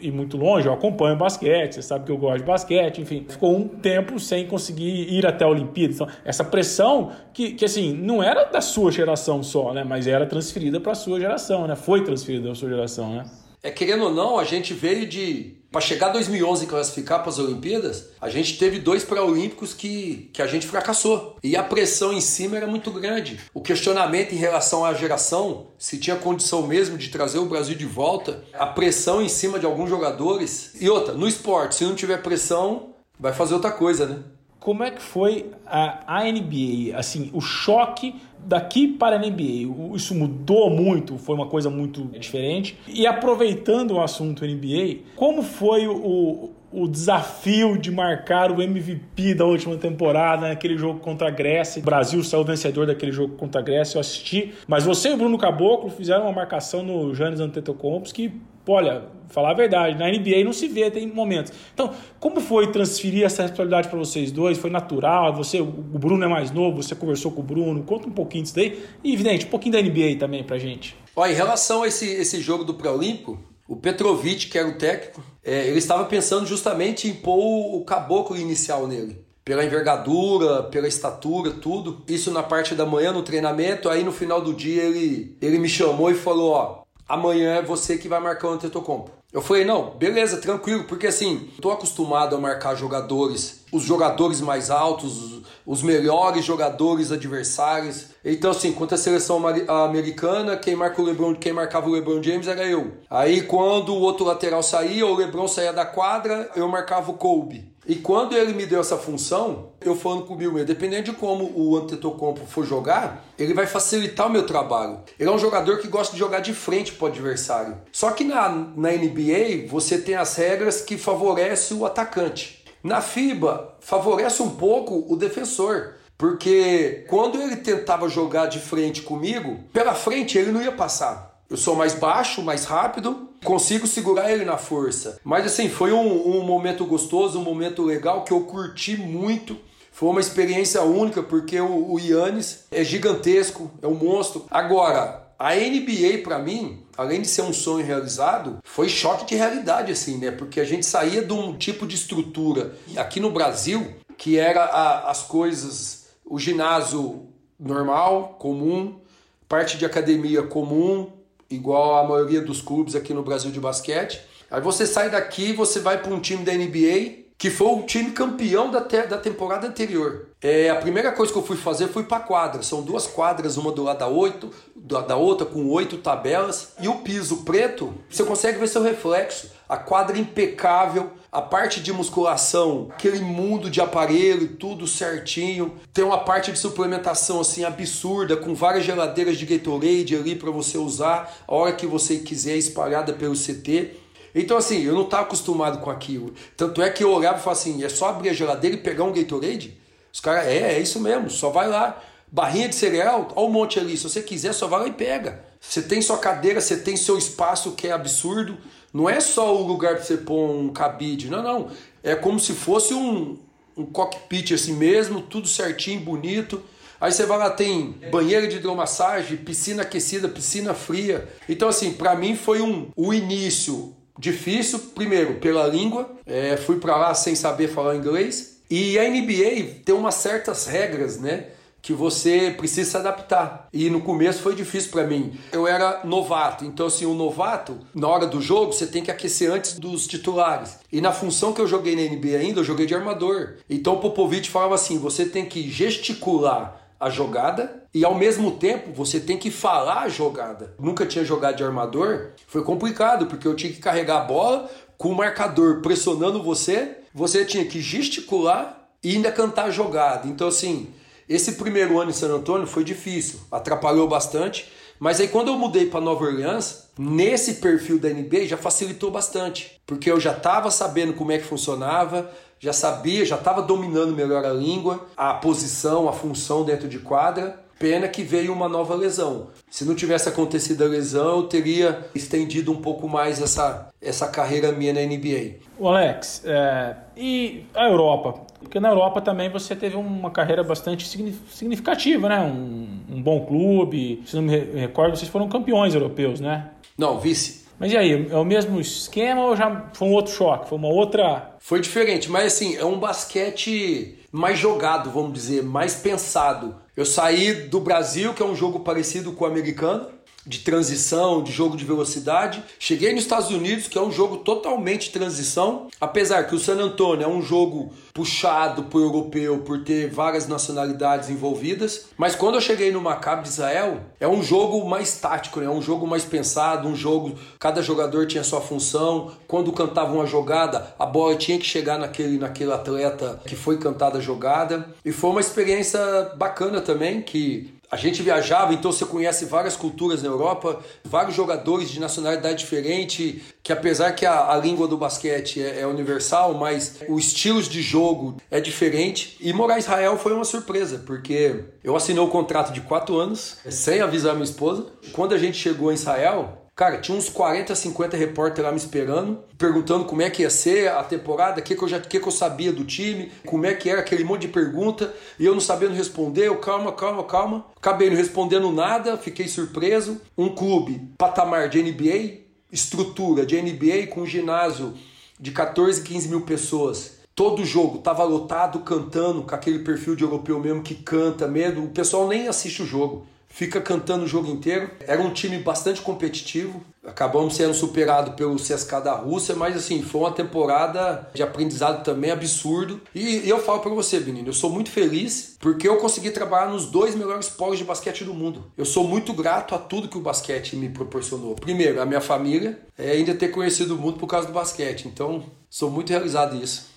ir 0.00 0.12
muito 0.12 0.36
longe, 0.36 0.68
eu 0.68 0.72
acompanho 0.72 1.16
basquete, 1.16 1.74
você 1.74 1.82
sabe 1.82 2.04
que 2.06 2.12
eu 2.12 2.16
gosto 2.16 2.38
de 2.38 2.44
basquete, 2.44 3.00
enfim. 3.00 3.26
Ficou 3.28 3.56
um 3.56 3.66
tempo 3.66 4.20
sem 4.20 4.46
conseguir 4.46 5.12
ir 5.12 5.26
até 5.26 5.44
a 5.44 5.48
Olimpíada. 5.48 5.94
Então, 5.94 6.08
essa 6.24 6.44
pressão 6.44 7.10
que, 7.32 7.52
que 7.54 7.64
assim, 7.64 7.92
não 7.92 8.22
era 8.22 8.44
da 8.44 8.60
sua 8.60 8.92
geração 8.92 9.42
só, 9.42 9.72
né? 9.72 9.82
Mas 9.82 10.06
era 10.06 10.24
transferida 10.24 10.78
para 10.78 10.92
a 10.92 10.96
sua 10.96 11.18
geração, 11.18 11.66
né? 11.66 11.74
Foi 11.74 12.04
transferida 12.04 12.44
para 12.44 12.52
a 12.52 12.56
sua 12.56 12.68
geração, 12.68 13.16
né? 13.16 13.24
É, 13.62 13.70
querendo 13.70 14.04
ou 14.04 14.12
não, 14.12 14.38
a 14.38 14.44
gente 14.44 14.74
veio 14.74 15.06
de 15.06 15.56
para 15.72 15.80
chegar 15.80 16.10
2011 16.10 16.64
e 16.64 16.68
classificar 16.68 17.20
para 17.20 17.30
as 17.30 17.38
Olimpíadas, 17.38 18.10
a 18.20 18.28
gente 18.28 18.58
teve 18.58 18.78
dois 18.78 19.04
pré-olímpicos 19.04 19.72
que, 19.72 20.28
que 20.30 20.42
a 20.42 20.46
gente 20.46 20.66
fracassou. 20.66 21.38
E 21.42 21.56
a 21.56 21.62
pressão 21.62 22.12
em 22.12 22.20
cima 22.20 22.58
era 22.58 22.66
muito 22.66 22.90
grande. 22.90 23.40
O 23.54 23.62
questionamento 23.62 24.34
em 24.34 24.36
relação 24.36 24.84
à 24.84 24.92
geração, 24.92 25.68
se 25.78 25.96
tinha 25.96 26.14
condição 26.14 26.66
mesmo 26.66 26.98
de 26.98 27.08
trazer 27.08 27.38
o 27.38 27.46
Brasil 27.46 27.74
de 27.74 27.86
volta, 27.86 28.44
a 28.52 28.66
pressão 28.66 29.22
em 29.22 29.30
cima 29.30 29.58
de 29.58 29.64
alguns 29.64 29.88
jogadores. 29.88 30.72
E 30.78 30.90
outra, 30.90 31.14
no 31.14 31.26
esporte, 31.26 31.76
se 31.76 31.84
não 31.84 31.94
tiver 31.94 32.22
pressão, 32.22 32.90
vai 33.18 33.32
fazer 33.32 33.54
outra 33.54 33.70
coisa, 33.70 34.04
né? 34.04 34.18
Como 34.62 34.84
é 34.84 34.92
que 34.92 35.02
foi 35.02 35.50
a, 35.66 36.20
a 36.20 36.24
NBA? 36.24 36.96
Assim, 36.96 37.30
o 37.32 37.40
choque 37.40 38.14
daqui 38.38 38.86
para 38.86 39.16
a 39.16 39.18
NBA, 39.18 39.96
isso 39.96 40.14
mudou 40.14 40.70
muito, 40.70 41.18
foi 41.18 41.34
uma 41.34 41.46
coisa 41.46 41.68
muito 41.68 42.04
diferente. 42.18 42.78
E 42.86 43.04
aproveitando 43.04 43.94
o 43.94 44.00
assunto 44.00 44.46
NBA, 44.46 45.00
como 45.16 45.42
foi 45.42 45.88
o, 45.88 46.52
o 46.72 46.86
desafio 46.86 47.76
de 47.76 47.90
marcar 47.90 48.52
o 48.52 48.62
MVP 48.62 49.34
da 49.34 49.44
última 49.44 49.76
temporada 49.76 50.48
naquele 50.48 50.78
jogo 50.78 51.00
contra 51.00 51.26
a 51.26 51.30
Grécia. 51.30 51.80
O 51.80 51.84
Brasil 51.84 52.22
saiu 52.24 52.44
vencedor 52.44 52.86
daquele 52.86 53.12
jogo 53.12 53.34
contra 53.34 53.60
a 53.60 53.64
Grécia, 53.64 53.96
eu 53.96 54.00
assisti. 54.00 54.54
Mas 54.66 54.84
você 54.84 55.10
e 55.10 55.14
o 55.14 55.16
Bruno 55.16 55.36
Caboclo 55.36 55.90
fizeram 55.90 56.22
uma 56.22 56.32
marcação 56.32 56.82
no 56.82 57.14
Janis 57.14 57.40
Antetokounmpo 57.40 58.12
que, 58.12 58.32
olha, 58.66 59.04
falar 59.28 59.50
a 59.50 59.54
verdade, 59.54 59.98
na 59.98 60.06
NBA 60.08 60.44
não 60.44 60.52
se 60.52 60.68
vê, 60.68 60.90
tem 60.90 61.06
momentos. 61.06 61.52
Então, 61.72 61.92
como 62.20 62.40
foi 62.40 62.70
transferir 62.70 63.24
essa 63.24 63.42
responsabilidade 63.42 63.88
para 63.88 63.98
vocês 63.98 64.30
dois? 64.30 64.58
Foi 64.58 64.70
natural? 64.70 65.34
Você, 65.34 65.60
o 65.60 65.64
Bruno 65.64 66.24
é 66.24 66.28
mais 66.28 66.50
novo, 66.50 66.82
você 66.82 66.94
conversou 66.94 67.32
com 67.32 67.40
o 67.40 67.44
Bruno, 67.44 67.82
conta 67.82 68.06
um 68.06 68.12
pouquinho 68.12 68.44
disso 68.44 68.54
daí. 68.54 68.82
E, 69.02 69.12
evidente, 69.12 69.46
um 69.46 69.50
pouquinho 69.50 69.72
da 69.72 69.82
NBA 69.82 70.16
também 70.18 70.44
pra 70.44 70.58
gente. 70.58 70.96
Ó, 71.16 71.26
em 71.26 71.34
relação 71.34 71.82
a 71.82 71.88
esse, 71.88 72.06
esse 72.06 72.40
jogo 72.40 72.64
do 72.64 72.74
pré-olímpico, 72.74 73.38
o 73.66 73.76
Petrovic, 73.76 74.48
que 74.48 74.58
era 74.58 74.68
o 74.68 74.74
técnico, 74.74 75.22
é, 75.44 75.66
ele 75.66 75.78
estava 75.78 76.04
pensando 76.04 76.46
justamente 76.46 77.08
em 77.08 77.14
pôr 77.14 77.76
o 77.76 77.84
caboclo 77.84 78.36
inicial 78.36 78.86
nele. 78.86 79.24
Pela 79.44 79.64
envergadura, 79.64 80.62
pela 80.64 80.86
estatura, 80.86 81.50
tudo. 81.50 82.02
Isso 82.06 82.30
na 82.30 82.42
parte 82.42 82.74
da 82.74 82.86
manhã, 82.86 83.10
no 83.12 83.22
treinamento. 83.22 83.88
Aí 83.88 84.04
no 84.04 84.12
final 84.12 84.40
do 84.40 84.54
dia 84.54 84.82
ele, 84.82 85.36
ele 85.40 85.58
me 85.58 85.68
chamou 85.68 86.10
e 86.10 86.14
falou: 86.14 86.52
Ó, 86.52 86.81
amanhã 87.08 87.56
é 87.56 87.62
você 87.62 87.98
que 87.98 88.08
vai 88.08 88.20
marcar 88.20 88.48
o 88.48 88.52
Antetokounmpo. 88.52 89.10
Eu 89.32 89.40
falei, 89.40 89.64
não, 89.64 89.90
beleza, 89.96 90.36
tranquilo, 90.36 90.84
porque 90.84 91.06
assim, 91.06 91.48
tô 91.60 91.70
acostumado 91.70 92.36
a 92.36 92.38
marcar 92.38 92.74
jogadores, 92.74 93.64
os 93.72 93.82
jogadores 93.82 94.42
mais 94.42 94.70
altos, 94.70 95.40
os 95.64 95.82
melhores 95.82 96.44
jogadores 96.44 97.10
adversários. 97.10 98.08
Então, 98.22 98.50
assim, 98.50 98.72
contra 98.72 98.96
a 98.96 99.00
seleção 99.00 99.42
americana, 99.68 100.56
quem 100.56 100.76
marca 100.76 101.00
o 101.00 101.04
LeBron, 101.04 101.34
quem 101.34 101.52
marcava 101.52 101.88
o 101.88 101.92
LeBron 101.92 102.22
James 102.22 102.46
era 102.46 102.66
eu. 102.66 102.98
Aí, 103.08 103.40
quando 103.42 103.94
o 103.94 104.00
outro 104.00 104.26
lateral 104.26 104.62
saía, 104.62 105.06
o 105.06 105.16
LeBron 105.16 105.48
saía 105.48 105.72
da 105.72 105.86
quadra, 105.86 106.50
eu 106.54 106.68
marcava 106.68 107.10
o 107.10 107.14
Kobe. 107.14 107.71
E 107.86 107.96
quando 107.96 108.36
ele 108.36 108.52
me 108.52 108.64
deu 108.64 108.80
essa 108.80 108.96
função, 108.96 109.70
eu 109.80 109.96
falando 109.96 110.24
comigo, 110.24 110.62
dependendo 110.64 111.10
de 111.10 111.12
como 111.12 111.52
o 111.56 111.76
Antetokounmpo 111.76 112.46
for 112.46 112.64
jogar, 112.64 113.24
ele 113.36 113.52
vai 113.52 113.66
facilitar 113.66 114.28
o 114.28 114.30
meu 114.30 114.46
trabalho. 114.46 115.00
Ele 115.18 115.28
é 115.28 115.32
um 115.32 115.38
jogador 115.38 115.78
que 115.78 115.88
gosta 115.88 116.12
de 116.12 116.18
jogar 116.18 116.40
de 116.40 116.54
frente 116.54 116.92
para 116.92 117.06
o 117.06 117.08
adversário. 117.08 117.76
Só 117.90 118.12
que 118.12 118.22
na, 118.22 118.48
na 118.48 118.90
NBA, 118.92 119.66
você 119.68 119.98
tem 119.98 120.14
as 120.14 120.36
regras 120.36 120.80
que 120.80 120.96
favorecem 120.96 121.76
o 121.76 121.84
atacante. 121.84 122.62
Na 122.84 123.00
FIBA, 123.00 123.76
favorece 123.80 124.42
um 124.42 124.50
pouco 124.50 125.04
o 125.12 125.16
defensor. 125.16 125.94
Porque 126.16 127.04
quando 127.08 127.40
ele 127.40 127.56
tentava 127.56 128.08
jogar 128.08 128.46
de 128.46 128.60
frente 128.60 129.02
comigo, 129.02 129.58
pela 129.72 129.92
frente 129.92 130.38
ele 130.38 130.52
não 130.52 130.62
ia 130.62 130.70
passar. 130.70 131.31
Eu 131.52 131.58
sou 131.58 131.76
mais 131.76 131.92
baixo, 131.92 132.40
mais 132.40 132.64
rápido, 132.64 133.28
consigo 133.44 133.86
segurar 133.86 134.32
ele 134.32 134.42
na 134.42 134.56
força. 134.56 135.20
Mas 135.22 135.44
assim, 135.44 135.68
foi 135.68 135.92
um, 135.92 136.38
um 136.38 136.42
momento 136.42 136.86
gostoso, 136.86 137.38
um 137.38 137.44
momento 137.44 137.82
legal 137.82 138.24
que 138.24 138.32
eu 138.32 138.40
curti 138.44 138.96
muito. 138.96 139.58
Foi 139.90 140.08
uma 140.08 140.20
experiência 140.20 140.80
única, 140.80 141.22
porque 141.22 141.60
o, 141.60 141.92
o 141.92 142.00
Yannis 142.00 142.64
é 142.70 142.82
gigantesco, 142.82 143.70
é 143.82 143.86
um 143.86 143.92
monstro. 143.92 144.46
Agora, 144.50 145.30
a 145.38 145.54
NBA 145.54 146.22
para 146.24 146.38
mim, 146.38 146.86
além 146.96 147.20
de 147.20 147.28
ser 147.28 147.42
um 147.42 147.52
sonho 147.52 147.84
realizado, 147.84 148.60
foi 148.64 148.88
choque 148.88 149.26
de 149.26 149.34
realidade 149.34 149.92
assim, 149.92 150.16
né? 150.16 150.30
Porque 150.30 150.58
a 150.58 150.64
gente 150.64 150.86
saía 150.86 151.20
de 151.20 151.34
um 151.34 151.54
tipo 151.54 151.86
de 151.86 151.96
estrutura 151.96 152.74
aqui 152.96 153.20
no 153.20 153.30
Brasil 153.30 153.96
que 154.16 154.38
era 154.38 154.64
a, 154.64 155.10
as 155.10 155.20
coisas, 155.20 156.06
o 156.24 156.38
ginásio 156.38 157.28
normal, 157.60 158.36
comum, 158.38 159.00
parte 159.46 159.76
de 159.76 159.84
academia 159.84 160.42
comum, 160.44 161.12
igual 161.54 161.96
a 161.96 162.08
maioria 162.08 162.40
dos 162.40 162.60
clubes 162.60 162.94
aqui 162.94 163.12
no 163.12 163.22
Brasil 163.22 163.50
de 163.50 163.60
basquete. 163.60 164.20
Aí 164.50 164.60
você 164.60 164.86
sai 164.86 165.10
daqui 165.10 165.52
você 165.52 165.80
vai 165.80 166.02
para 166.02 166.12
um 166.12 166.20
time 166.20 166.44
da 166.44 166.52
NBA, 166.52 167.22
que 167.38 167.50
foi 167.50 167.66
o 167.68 167.82
time 167.82 168.10
campeão 168.12 168.70
da, 168.70 168.80
te 168.80 169.02
da 169.02 169.18
temporada 169.18 169.66
anterior. 169.66 170.28
É, 170.40 170.70
a 170.70 170.76
primeira 170.76 171.10
coisa 171.10 171.32
que 171.32 171.38
eu 171.38 171.42
fui 171.42 171.56
fazer 171.56 171.88
foi 171.88 172.04
para 172.04 172.22
quadra. 172.22 172.62
São 172.62 172.82
duas 172.82 173.06
quadras, 173.06 173.56
uma 173.56 173.72
do 173.72 173.82
lado 173.82 173.98
da, 173.98 174.08
oito, 174.08 174.50
da 174.76 175.16
outra, 175.16 175.46
com 175.46 175.68
oito 175.70 175.96
tabelas. 175.98 176.74
E 176.80 176.86
o 176.86 176.96
piso 176.96 177.38
preto, 177.38 177.94
você 178.08 178.22
consegue 178.24 178.58
ver 178.58 178.68
seu 178.68 178.82
reflexo. 178.82 179.50
A 179.72 179.78
quadra 179.78 180.18
impecável, 180.18 181.12
a 181.32 181.40
parte 181.40 181.80
de 181.80 181.94
musculação, 181.94 182.88
aquele 182.90 183.20
mundo 183.20 183.70
de 183.70 183.80
aparelho, 183.80 184.48
tudo 184.58 184.86
certinho. 184.86 185.80
Tem 185.94 186.04
uma 186.04 186.18
parte 186.18 186.52
de 186.52 186.58
suplementação 186.58 187.40
assim 187.40 187.64
absurda, 187.64 188.36
com 188.36 188.54
várias 188.54 188.84
geladeiras 188.84 189.38
de 189.38 189.46
Gatorade 189.46 190.14
ali 190.14 190.36
para 190.36 190.50
você 190.50 190.76
usar 190.76 191.38
a 191.48 191.54
hora 191.54 191.72
que 191.72 191.86
você 191.86 192.18
quiser, 192.18 192.58
espalhada 192.58 193.14
pelo 193.14 193.34
CT. 193.34 193.96
Então, 194.34 194.58
assim, 194.58 194.82
eu 194.84 194.92
não 194.92 195.04
estava 195.04 195.22
acostumado 195.22 195.78
com 195.78 195.88
aquilo. 195.88 196.34
Tanto 196.54 196.82
é 196.82 196.90
que 196.90 197.02
eu 197.02 197.10
olhava 197.10 197.38
e 197.38 197.42
falava 197.42 197.58
assim: 197.58 197.82
é 197.82 197.88
só 197.88 198.10
abrir 198.10 198.28
a 198.28 198.34
geladeira 198.34 198.76
e 198.76 198.80
pegar 198.80 199.04
um 199.04 199.12
Gatorade? 199.14 199.74
Os 200.12 200.20
caras, 200.20 200.48
é, 200.48 200.74
é 200.74 200.80
isso 200.80 201.00
mesmo, 201.00 201.30
só 201.30 201.48
vai 201.48 201.66
lá. 201.66 201.98
Barrinha 202.30 202.68
de 202.68 202.74
cereal, 202.74 203.28
olha 203.34 203.48
um 203.48 203.50
monte 203.50 203.78
ali. 203.78 203.96
Se 203.96 204.02
você 204.02 204.20
quiser, 204.20 204.52
só 204.52 204.66
vai 204.66 204.80
lá 204.80 204.88
e 204.88 204.92
pega. 204.92 205.42
Você 205.58 205.80
tem 205.80 206.02
sua 206.02 206.18
cadeira, 206.18 206.60
você 206.60 206.76
tem 206.76 206.96
seu 206.96 207.16
espaço 207.16 207.72
que 207.72 207.86
é 207.88 207.92
absurdo. 207.92 208.58
Não 208.92 209.08
é 209.08 209.20
só 209.20 209.56
o 209.56 209.66
lugar 209.66 209.94
para 209.94 210.04
você 210.04 210.18
pôr 210.18 210.50
um 210.50 210.68
cabide, 210.68 211.30
não, 211.30 211.42
não. 211.42 211.70
É 212.02 212.14
como 212.14 212.38
se 212.38 212.52
fosse 212.52 212.92
um, 212.92 213.38
um 213.76 213.86
cockpit 213.86 214.52
assim 214.52 214.74
mesmo, 214.74 215.22
tudo 215.22 215.48
certinho, 215.48 216.00
bonito. 216.00 216.62
Aí 217.00 217.10
você 217.10 217.26
vai 217.26 217.38
lá, 217.38 217.50
tem 217.50 217.98
banheiro 218.10 218.46
de 218.46 218.56
hidromassagem, 218.56 219.36
piscina 219.38 219.82
aquecida, 219.82 220.28
piscina 220.28 220.72
fria. 220.72 221.28
Então, 221.48 221.68
assim, 221.68 221.92
para 221.92 222.14
mim 222.14 222.36
foi 222.36 222.60
um, 222.60 222.90
o 222.94 223.12
início 223.12 223.96
difícil, 224.18 224.78
primeiro, 224.94 225.34
pela 225.40 225.66
língua. 225.66 226.08
É, 226.24 226.56
fui 226.56 226.78
para 226.78 226.96
lá 226.96 227.14
sem 227.14 227.34
saber 227.34 227.68
falar 227.68 227.96
inglês. 227.96 228.60
E 228.70 228.98
a 228.98 229.08
NBA 229.08 229.80
tem 229.84 229.94
umas 229.94 230.14
certas 230.14 230.66
regras, 230.66 231.18
né? 231.18 231.48
Que 231.82 231.92
você 231.92 232.54
precisa 232.56 232.92
se 232.92 232.96
adaptar. 232.96 233.68
E 233.72 233.90
no 233.90 234.00
começo 234.00 234.40
foi 234.40 234.54
difícil 234.54 234.92
para 234.92 235.04
mim. 235.04 235.36
Eu 235.50 235.66
era 235.66 236.00
novato, 236.04 236.64
então 236.64 236.86
assim, 236.86 237.04
o 237.04 237.12
novato, 237.12 237.76
na 237.92 238.06
hora 238.06 238.26
do 238.26 238.40
jogo, 238.40 238.72
você 238.72 238.86
tem 238.86 239.02
que 239.02 239.10
aquecer 239.10 239.50
antes 239.50 239.78
dos 239.78 240.06
titulares. 240.06 240.78
E 240.92 241.00
na 241.00 241.12
função 241.12 241.52
que 241.52 241.60
eu 241.60 241.66
joguei 241.66 241.96
na 241.96 242.14
NBA 242.14 242.38
ainda, 242.38 242.60
eu 242.60 242.64
joguei 242.64 242.86
de 242.86 242.94
armador. 242.94 243.56
Então 243.68 243.94
o 243.94 244.00
Popovich 244.00 244.48
falava 244.48 244.76
assim: 244.76 244.96
você 244.96 245.26
tem 245.26 245.44
que 245.44 245.68
gesticular 245.68 246.80
a 247.00 247.10
jogada 247.10 247.82
e 247.92 248.04
ao 248.04 248.14
mesmo 248.14 248.52
tempo 248.52 248.92
você 248.92 249.18
tem 249.18 249.36
que 249.36 249.50
falar 249.50 250.02
a 250.02 250.08
jogada. 250.08 250.72
Nunca 250.78 251.04
tinha 251.04 251.24
jogado 251.24 251.56
de 251.56 251.64
armador, 251.64 252.28
foi 252.46 252.62
complicado 252.62 253.26
porque 253.26 253.46
eu 253.46 253.56
tinha 253.56 253.72
que 253.72 253.80
carregar 253.80 254.18
a 254.18 254.24
bola 254.24 254.70
com 254.96 255.08
o 255.08 255.16
marcador 255.16 255.80
pressionando 255.82 256.40
você, 256.40 256.98
você 257.12 257.44
tinha 257.44 257.64
que 257.64 257.80
gesticular 257.80 258.88
e 259.02 259.16
ainda 259.16 259.32
cantar 259.32 259.64
a 259.64 259.70
jogada. 259.70 260.28
Então 260.28 260.46
assim, 260.46 260.94
esse 261.34 261.52
primeiro 261.52 261.98
ano 262.00 262.10
em 262.10 262.14
San 262.14 262.28
Antônio 262.34 262.66
foi 262.66 262.84
difícil, 262.84 263.40
atrapalhou 263.50 264.08
bastante, 264.08 264.70
mas 264.98 265.20
aí 265.20 265.28
quando 265.28 265.48
eu 265.48 265.58
mudei 265.58 265.86
para 265.86 266.00
Nova 266.00 266.24
Orleans, 266.24 266.90
nesse 266.98 267.54
perfil 267.54 267.98
da 267.98 268.08
NBA 268.08 268.46
já 268.46 268.56
facilitou 268.56 269.10
bastante, 269.10 269.80
porque 269.86 270.10
eu 270.10 270.20
já 270.20 270.32
estava 270.32 270.70
sabendo 270.70 271.14
como 271.14 271.32
é 271.32 271.38
que 271.38 271.44
funcionava, 271.44 272.30
já 272.58 272.72
sabia, 272.72 273.24
já 273.24 273.36
estava 273.36 273.60
dominando 273.62 274.14
melhor 274.14 274.44
a 274.44 274.52
língua, 274.52 275.06
a 275.16 275.34
posição, 275.34 276.08
a 276.08 276.12
função 276.12 276.64
dentro 276.64 276.86
de 276.86 277.00
quadra. 277.00 277.61
Pena 277.82 278.06
que 278.06 278.22
veio 278.22 278.52
uma 278.52 278.68
nova 278.68 278.94
lesão. 278.94 279.48
Se 279.68 279.84
não 279.84 279.96
tivesse 279.96 280.28
acontecido 280.28 280.84
a 280.84 280.86
lesão, 280.86 281.38
eu 281.38 281.42
teria 281.42 282.06
estendido 282.14 282.70
um 282.70 282.76
pouco 282.76 283.08
mais 283.08 283.42
essa, 283.42 283.88
essa 284.00 284.28
carreira 284.28 284.70
minha 284.70 284.92
na 284.92 285.00
NBA. 285.00 285.56
O 285.76 285.88
Alex, 285.88 286.44
é, 286.44 286.94
e 287.16 287.64
a 287.74 287.88
Europa? 287.88 288.40
Porque 288.60 288.78
na 288.78 288.88
Europa 288.88 289.20
também 289.20 289.50
você 289.50 289.74
teve 289.74 289.96
uma 289.96 290.30
carreira 290.30 290.62
bastante 290.62 291.08
significativa, 291.50 292.28
né? 292.28 292.38
Um, 292.38 293.16
um 293.16 293.20
bom 293.20 293.44
clube. 293.44 294.22
Se 294.26 294.36
não 294.36 294.42
me 294.44 294.56
recordo, 294.56 295.16
vocês 295.16 295.28
foram 295.28 295.48
campeões 295.48 295.92
europeus, 295.92 296.38
né? 296.38 296.70
Não, 296.96 297.18
vice. 297.18 297.62
Mas 297.80 297.92
e 297.92 297.96
aí, 297.96 298.28
é 298.30 298.36
o 298.36 298.44
mesmo 298.44 298.80
esquema 298.80 299.44
ou 299.44 299.56
já 299.56 299.90
foi 299.92 300.06
um 300.06 300.12
outro 300.12 300.32
choque? 300.32 300.68
Foi 300.68 300.78
uma 300.78 300.86
outra. 300.86 301.56
Foi 301.58 301.80
diferente, 301.80 302.30
mas 302.30 302.54
assim, 302.54 302.76
é 302.76 302.84
um 302.84 303.00
basquete 303.00 304.21
mais 304.32 304.58
jogado, 304.58 305.10
vamos 305.10 305.34
dizer, 305.34 305.62
mais 305.62 305.94
pensado. 305.94 306.74
Eu 306.96 307.04
saí 307.04 307.52
do 307.52 307.78
Brasil, 307.78 308.32
que 308.32 308.42
é 308.42 308.46
um 308.46 308.56
jogo 308.56 308.80
parecido 308.80 309.32
com 309.32 309.44
o 309.44 309.46
americano, 309.46 310.08
de 310.46 310.60
transição, 310.60 311.42
de 311.42 311.52
jogo 311.52 311.76
de 311.76 311.84
velocidade. 311.84 312.62
Cheguei 312.78 313.12
nos 313.12 313.22
Estados 313.22 313.50
Unidos, 313.50 313.86
que 313.86 313.96
é 313.96 314.02
um 314.02 314.10
jogo 314.10 314.38
totalmente 314.38 315.10
transição, 315.10 315.88
apesar 316.00 316.46
que 316.46 316.54
o 316.54 316.58
San 316.58 316.80
Antonio 316.80 317.24
é 317.24 317.28
um 317.28 317.42
jogo 317.42 317.92
puxado 318.12 318.84
por 318.84 319.00
europeu, 319.00 319.58
por 319.58 319.82
ter 319.84 320.10
várias 320.10 320.46
nacionalidades 320.46 321.30
envolvidas. 321.30 322.06
Mas 322.16 322.34
quando 322.34 322.56
eu 322.56 322.60
cheguei 322.60 322.90
no 322.90 323.00
Maccabi 323.00 323.44
de 323.44 323.48
Israel, 323.48 324.00
é 324.20 324.28
um 324.28 324.42
jogo 324.42 324.86
mais 324.88 325.16
tático, 325.16 325.60
né? 325.60 325.66
é 325.66 325.70
um 325.70 325.80
jogo 325.80 326.06
mais 326.06 326.24
pensado, 326.24 326.88
um 326.88 326.96
jogo 326.96 327.38
cada 327.58 327.80
jogador 327.80 328.26
tinha 328.26 328.44
sua 328.44 328.60
função. 328.60 329.32
Quando 329.46 329.72
cantava 329.72 330.12
uma 330.12 330.26
jogada, 330.26 330.94
a 330.98 331.06
bola 331.06 331.36
tinha 331.36 331.58
que 331.58 331.64
chegar 331.64 331.98
naquele 331.98 332.38
naquele 332.38 332.72
atleta 332.72 333.40
que 333.46 333.56
foi 333.56 333.78
cantada 333.78 334.18
a 334.18 334.20
jogada. 334.20 334.88
E 335.04 335.12
foi 335.12 335.30
uma 335.30 335.40
experiência 335.40 336.00
bacana 336.36 336.80
também 336.80 337.22
que 337.22 337.72
a 337.92 337.96
gente 337.98 338.22
viajava, 338.22 338.72
então 338.72 338.90
você 338.90 339.04
conhece 339.04 339.44
várias 339.44 339.76
culturas 339.76 340.22
na 340.22 340.30
Europa, 340.30 340.80
vários 341.04 341.36
jogadores 341.36 341.90
de 341.90 342.00
nacionalidade 342.00 342.60
diferente, 342.60 343.42
que 343.62 343.70
apesar 343.70 344.12
que 344.12 344.24
a, 344.24 344.50
a 344.50 344.56
língua 344.56 344.88
do 344.88 344.96
basquete 344.96 345.62
é, 345.62 345.80
é, 345.80 345.86
universal, 345.86 346.54
mas 346.54 347.00
os 347.06 347.26
estilos 347.26 347.68
de 347.68 347.82
jogo 347.82 348.38
é 348.50 348.60
diferente. 348.60 349.36
E 349.38 349.52
morar 349.52 349.76
em 349.76 349.80
Israel 349.80 350.16
foi 350.16 350.32
uma 350.32 350.46
surpresa, 350.46 351.02
porque 351.04 351.64
eu 351.84 351.94
assinei 351.94 352.22
o 352.22 352.26
um 352.26 352.30
contrato 352.30 352.72
de 352.72 352.80
quatro 352.80 353.18
anos, 353.18 353.58
sem 353.68 354.00
avisar 354.00 354.32
minha 354.32 354.44
esposa. 354.44 354.86
Quando 355.12 355.34
a 355.34 355.38
gente 355.38 355.58
chegou 355.58 355.90
em 355.92 355.94
Israel, 355.94 356.61
Cara, 356.74 356.98
tinha 356.98 357.16
uns 357.16 357.28
40, 357.28 357.74
50 357.74 358.16
repórteres 358.16 358.64
lá 358.64 358.70
me 358.70 358.78
esperando, 358.78 359.44
perguntando 359.58 360.06
como 360.06 360.22
é 360.22 360.30
que 360.30 360.40
ia 360.40 360.48
ser 360.48 360.88
a 360.88 361.04
temporada, 361.04 361.60
o 361.60 361.62
que, 361.62 361.76
que, 361.76 361.82
eu 361.82 361.88
já, 361.88 362.00
que, 362.00 362.18
que 362.18 362.26
eu 362.26 362.32
sabia 362.32 362.72
do 362.72 362.82
time, 362.82 363.30
como 363.44 363.66
é 363.66 363.74
que 363.74 363.90
era 363.90 364.00
aquele 364.00 364.24
monte 364.24 364.42
de 364.42 364.48
pergunta, 364.48 365.14
e 365.38 365.44
eu 365.44 365.52
não 365.52 365.60
sabendo 365.60 365.92
responder, 365.92 366.46
eu 366.46 366.56
calma, 366.56 366.90
calma, 366.92 367.24
calma. 367.24 367.66
Acabei 367.76 368.08
não 368.08 368.16
respondendo 368.16 368.72
nada, 368.72 369.18
fiquei 369.18 369.48
surpreso. 369.48 370.18
Um 370.36 370.48
clube, 370.48 371.10
patamar 371.18 371.68
de 371.68 371.82
NBA, 371.82 372.40
estrutura 372.72 373.44
de 373.44 373.60
NBA 373.60 374.06
com 374.08 374.22
um 374.22 374.26
ginásio 374.26 374.94
de 375.38 375.50
14, 375.50 376.02
15 376.02 376.28
mil 376.28 376.40
pessoas. 376.40 377.18
Todo 377.34 377.66
jogo 377.66 377.98
tava 377.98 378.24
lotado 378.24 378.80
cantando, 378.80 379.42
com 379.42 379.54
aquele 379.54 379.80
perfil 379.80 380.16
de 380.16 380.24
europeu 380.24 380.58
mesmo 380.58 380.82
que 380.82 380.94
canta 380.94 381.46
mesmo. 381.46 381.84
O 381.84 381.90
pessoal 381.90 382.28
nem 382.28 382.48
assiste 382.48 382.82
o 382.82 382.86
jogo 382.86 383.26
fica 383.52 383.80
cantando 383.80 384.24
o 384.24 384.28
jogo 384.28 384.50
inteiro. 384.50 384.90
Era 385.06 385.22
um 385.22 385.30
time 385.30 385.58
bastante 385.58 386.00
competitivo. 386.00 386.82
Acabamos 387.04 387.56
sendo 387.56 387.74
superado 387.74 388.32
pelo 388.32 388.56
CSK 388.56 389.00
da 389.02 389.12
Rússia, 389.12 389.54
mas 389.54 389.76
assim, 389.76 390.02
foi 390.02 390.22
uma 390.22 390.30
temporada 390.30 391.28
de 391.34 391.42
aprendizado 391.42 392.02
também 392.04 392.30
absurdo. 392.30 393.00
E, 393.14 393.40
e 393.40 393.48
eu 393.48 393.60
falo 393.60 393.80
para 393.80 393.90
você, 393.90 394.20
menino, 394.20 394.48
eu 394.48 394.52
sou 394.52 394.70
muito 394.70 394.90
feliz 394.90 395.56
porque 395.58 395.86
eu 395.86 395.96
consegui 395.98 396.30
trabalhar 396.30 396.70
nos 396.70 396.86
dois 396.86 397.14
melhores 397.14 397.48
polos 397.48 397.78
de 397.78 397.84
basquete 397.84 398.24
do 398.24 398.32
mundo. 398.32 398.64
Eu 398.76 398.84
sou 398.84 399.06
muito 399.06 399.32
grato 399.32 399.74
a 399.74 399.78
tudo 399.78 400.08
que 400.08 400.16
o 400.16 400.22
basquete 400.22 400.76
me 400.76 400.88
proporcionou. 400.88 401.54
Primeiro, 401.56 402.00
a 402.00 402.06
minha 402.06 402.20
família, 402.20 402.78
é 402.96 403.10
ainda 403.10 403.34
ter 403.34 403.48
conhecido 403.48 403.96
o 403.96 403.98
mundo 403.98 404.18
por 404.18 404.28
causa 404.28 404.46
do 404.46 404.52
basquete. 404.52 405.08
Então, 405.08 405.44
sou 405.68 405.90
muito 405.90 406.10
realizado 406.10 406.54
nisso. 406.54 406.92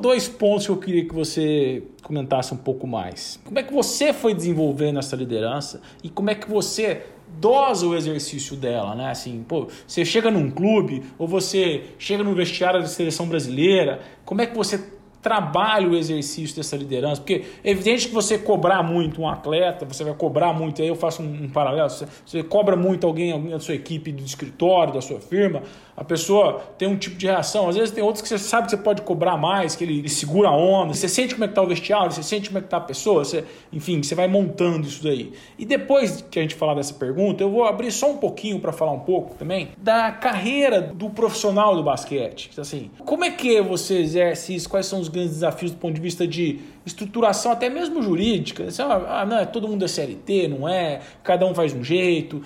Dois 0.00 0.28
pontos 0.28 0.66
que 0.66 0.72
eu 0.72 0.76
queria 0.76 1.04
que 1.04 1.14
você 1.14 1.82
comentasse 2.02 2.54
um 2.54 2.56
pouco 2.56 2.86
mais. 2.86 3.40
Como 3.44 3.58
é 3.58 3.62
que 3.62 3.72
você 3.72 4.12
foi 4.12 4.34
desenvolvendo 4.34 4.98
essa 4.98 5.16
liderança 5.16 5.80
e 6.02 6.08
como 6.08 6.30
é 6.30 6.34
que 6.34 6.48
você 6.48 7.02
dosa 7.40 7.86
o 7.86 7.94
exercício 7.94 8.56
dela, 8.56 8.94
né? 8.94 9.10
Assim, 9.10 9.44
pô, 9.46 9.68
você 9.86 10.04
chega 10.04 10.30
num 10.30 10.50
clube 10.50 11.02
ou 11.18 11.26
você 11.26 11.84
chega 11.98 12.22
no 12.22 12.34
vestiário 12.34 12.80
da 12.80 12.86
seleção 12.86 13.26
brasileira, 13.26 14.00
como 14.24 14.40
é 14.40 14.46
que 14.46 14.56
você 14.56 14.78
trabalha 15.24 15.88
o 15.88 15.96
exercício 15.96 16.54
dessa 16.54 16.76
liderança, 16.76 17.22
porque 17.22 17.46
é 17.64 17.70
evidente 17.70 18.08
que 18.08 18.12
você 18.12 18.36
cobrar 18.36 18.82
muito 18.82 19.22
um 19.22 19.26
atleta, 19.26 19.86
você 19.86 20.04
vai 20.04 20.12
cobrar 20.12 20.52
muito, 20.52 20.82
aí 20.82 20.88
eu 20.88 20.94
faço 20.94 21.22
um, 21.22 21.44
um 21.44 21.48
paralelo, 21.48 21.88
você, 21.88 22.06
você, 22.26 22.42
cobra 22.42 22.76
muito 22.76 23.06
alguém, 23.06 23.32
alguém 23.32 23.50
da 23.50 23.58
sua 23.58 23.74
equipe 23.74 24.12
do 24.12 24.22
escritório, 24.22 24.92
da 24.92 25.00
sua 25.00 25.20
firma, 25.20 25.62
a 25.96 26.02
pessoa 26.02 26.60
tem 26.76 26.88
um 26.88 26.96
tipo 26.96 27.16
de 27.16 27.26
reação. 27.26 27.68
Às 27.68 27.76
vezes 27.76 27.90
tem 27.90 28.02
outros 28.02 28.22
que 28.22 28.28
você 28.28 28.38
sabe 28.38 28.66
que 28.66 28.70
você 28.70 28.76
pode 28.76 29.02
cobrar 29.02 29.36
mais, 29.36 29.76
que 29.76 29.84
ele, 29.84 29.98
ele 29.98 30.08
segura 30.08 30.48
a 30.48 30.56
onda. 30.56 30.94
Você 30.94 31.08
sente 31.08 31.34
como 31.34 31.44
é 31.44 31.48
que 31.48 31.54
tá 31.54 31.62
o 31.62 31.66
vestiário, 31.66 32.10
você 32.10 32.22
sente 32.22 32.48
como 32.48 32.58
é 32.58 32.62
que 32.62 32.68
tá 32.68 32.78
a 32.78 32.80
pessoa, 32.80 33.24
você, 33.24 33.44
enfim, 33.72 34.02
você 34.02 34.14
vai 34.14 34.26
montando 34.26 34.86
isso 34.86 35.02
daí. 35.02 35.32
E 35.58 35.64
depois 35.64 36.24
que 36.30 36.38
a 36.38 36.42
gente 36.42 36.54
falar 36.54 36.74
dessa 36.74 36.94
pergunta, 36.94 37.42
eu 37.42 37.50
vou 37.50 37.64
abrir 37.64 37.90
só 37.90 38.10
um 38.10 38.16
pouquinho 38.16 38.58
para 38.58 38.72
falar 38.72 38.92
um 38.92 39.00
pouco 39.00 39.34
também 39.34 39.68
da 39.78 40.10
carreira 40.10 40.80
do 40.80 41.10
profissional 41.10 41.76
do 41.76 41.82
basquete. 41.82 42.50
Assim, 42.58 42.90
como 43.04 43.24
é 43.24 43.30
que 43.30 43.60
você 43.60 43.98
exerce 43.98 44.54
isso? 44.54 44.68
Quais 44.68 44.86
são 44.86 45.00
os 45.00 45.08
grandes 45.08 45.34
desafios 45.34 45.70
do 45.70 45.76
ponto 45.76 45.94
de 45.94 46.00
vista 46.00 46.26
de 46.26 46.60
estruturação, 46.86 47.52
até 47.52 47.70
mesmo 47.70 48.02
jurídica. 48.02 48.70
Você, 48.70 48.82
ah, 48.82 49.24
não, 49.26 49.38
é 49.38 49.46
todo 49.46 49.66
mundo 49.66 49.84
é 49.84 49.88
CLT, 49.88 50.48
não 50.48 50.68
é? 50.68 51.00
Cada 51.22 51.46
um 51.46 51.54
faz 51.54 51.72
um 51.72 51.82
jeito. 51.82 52.42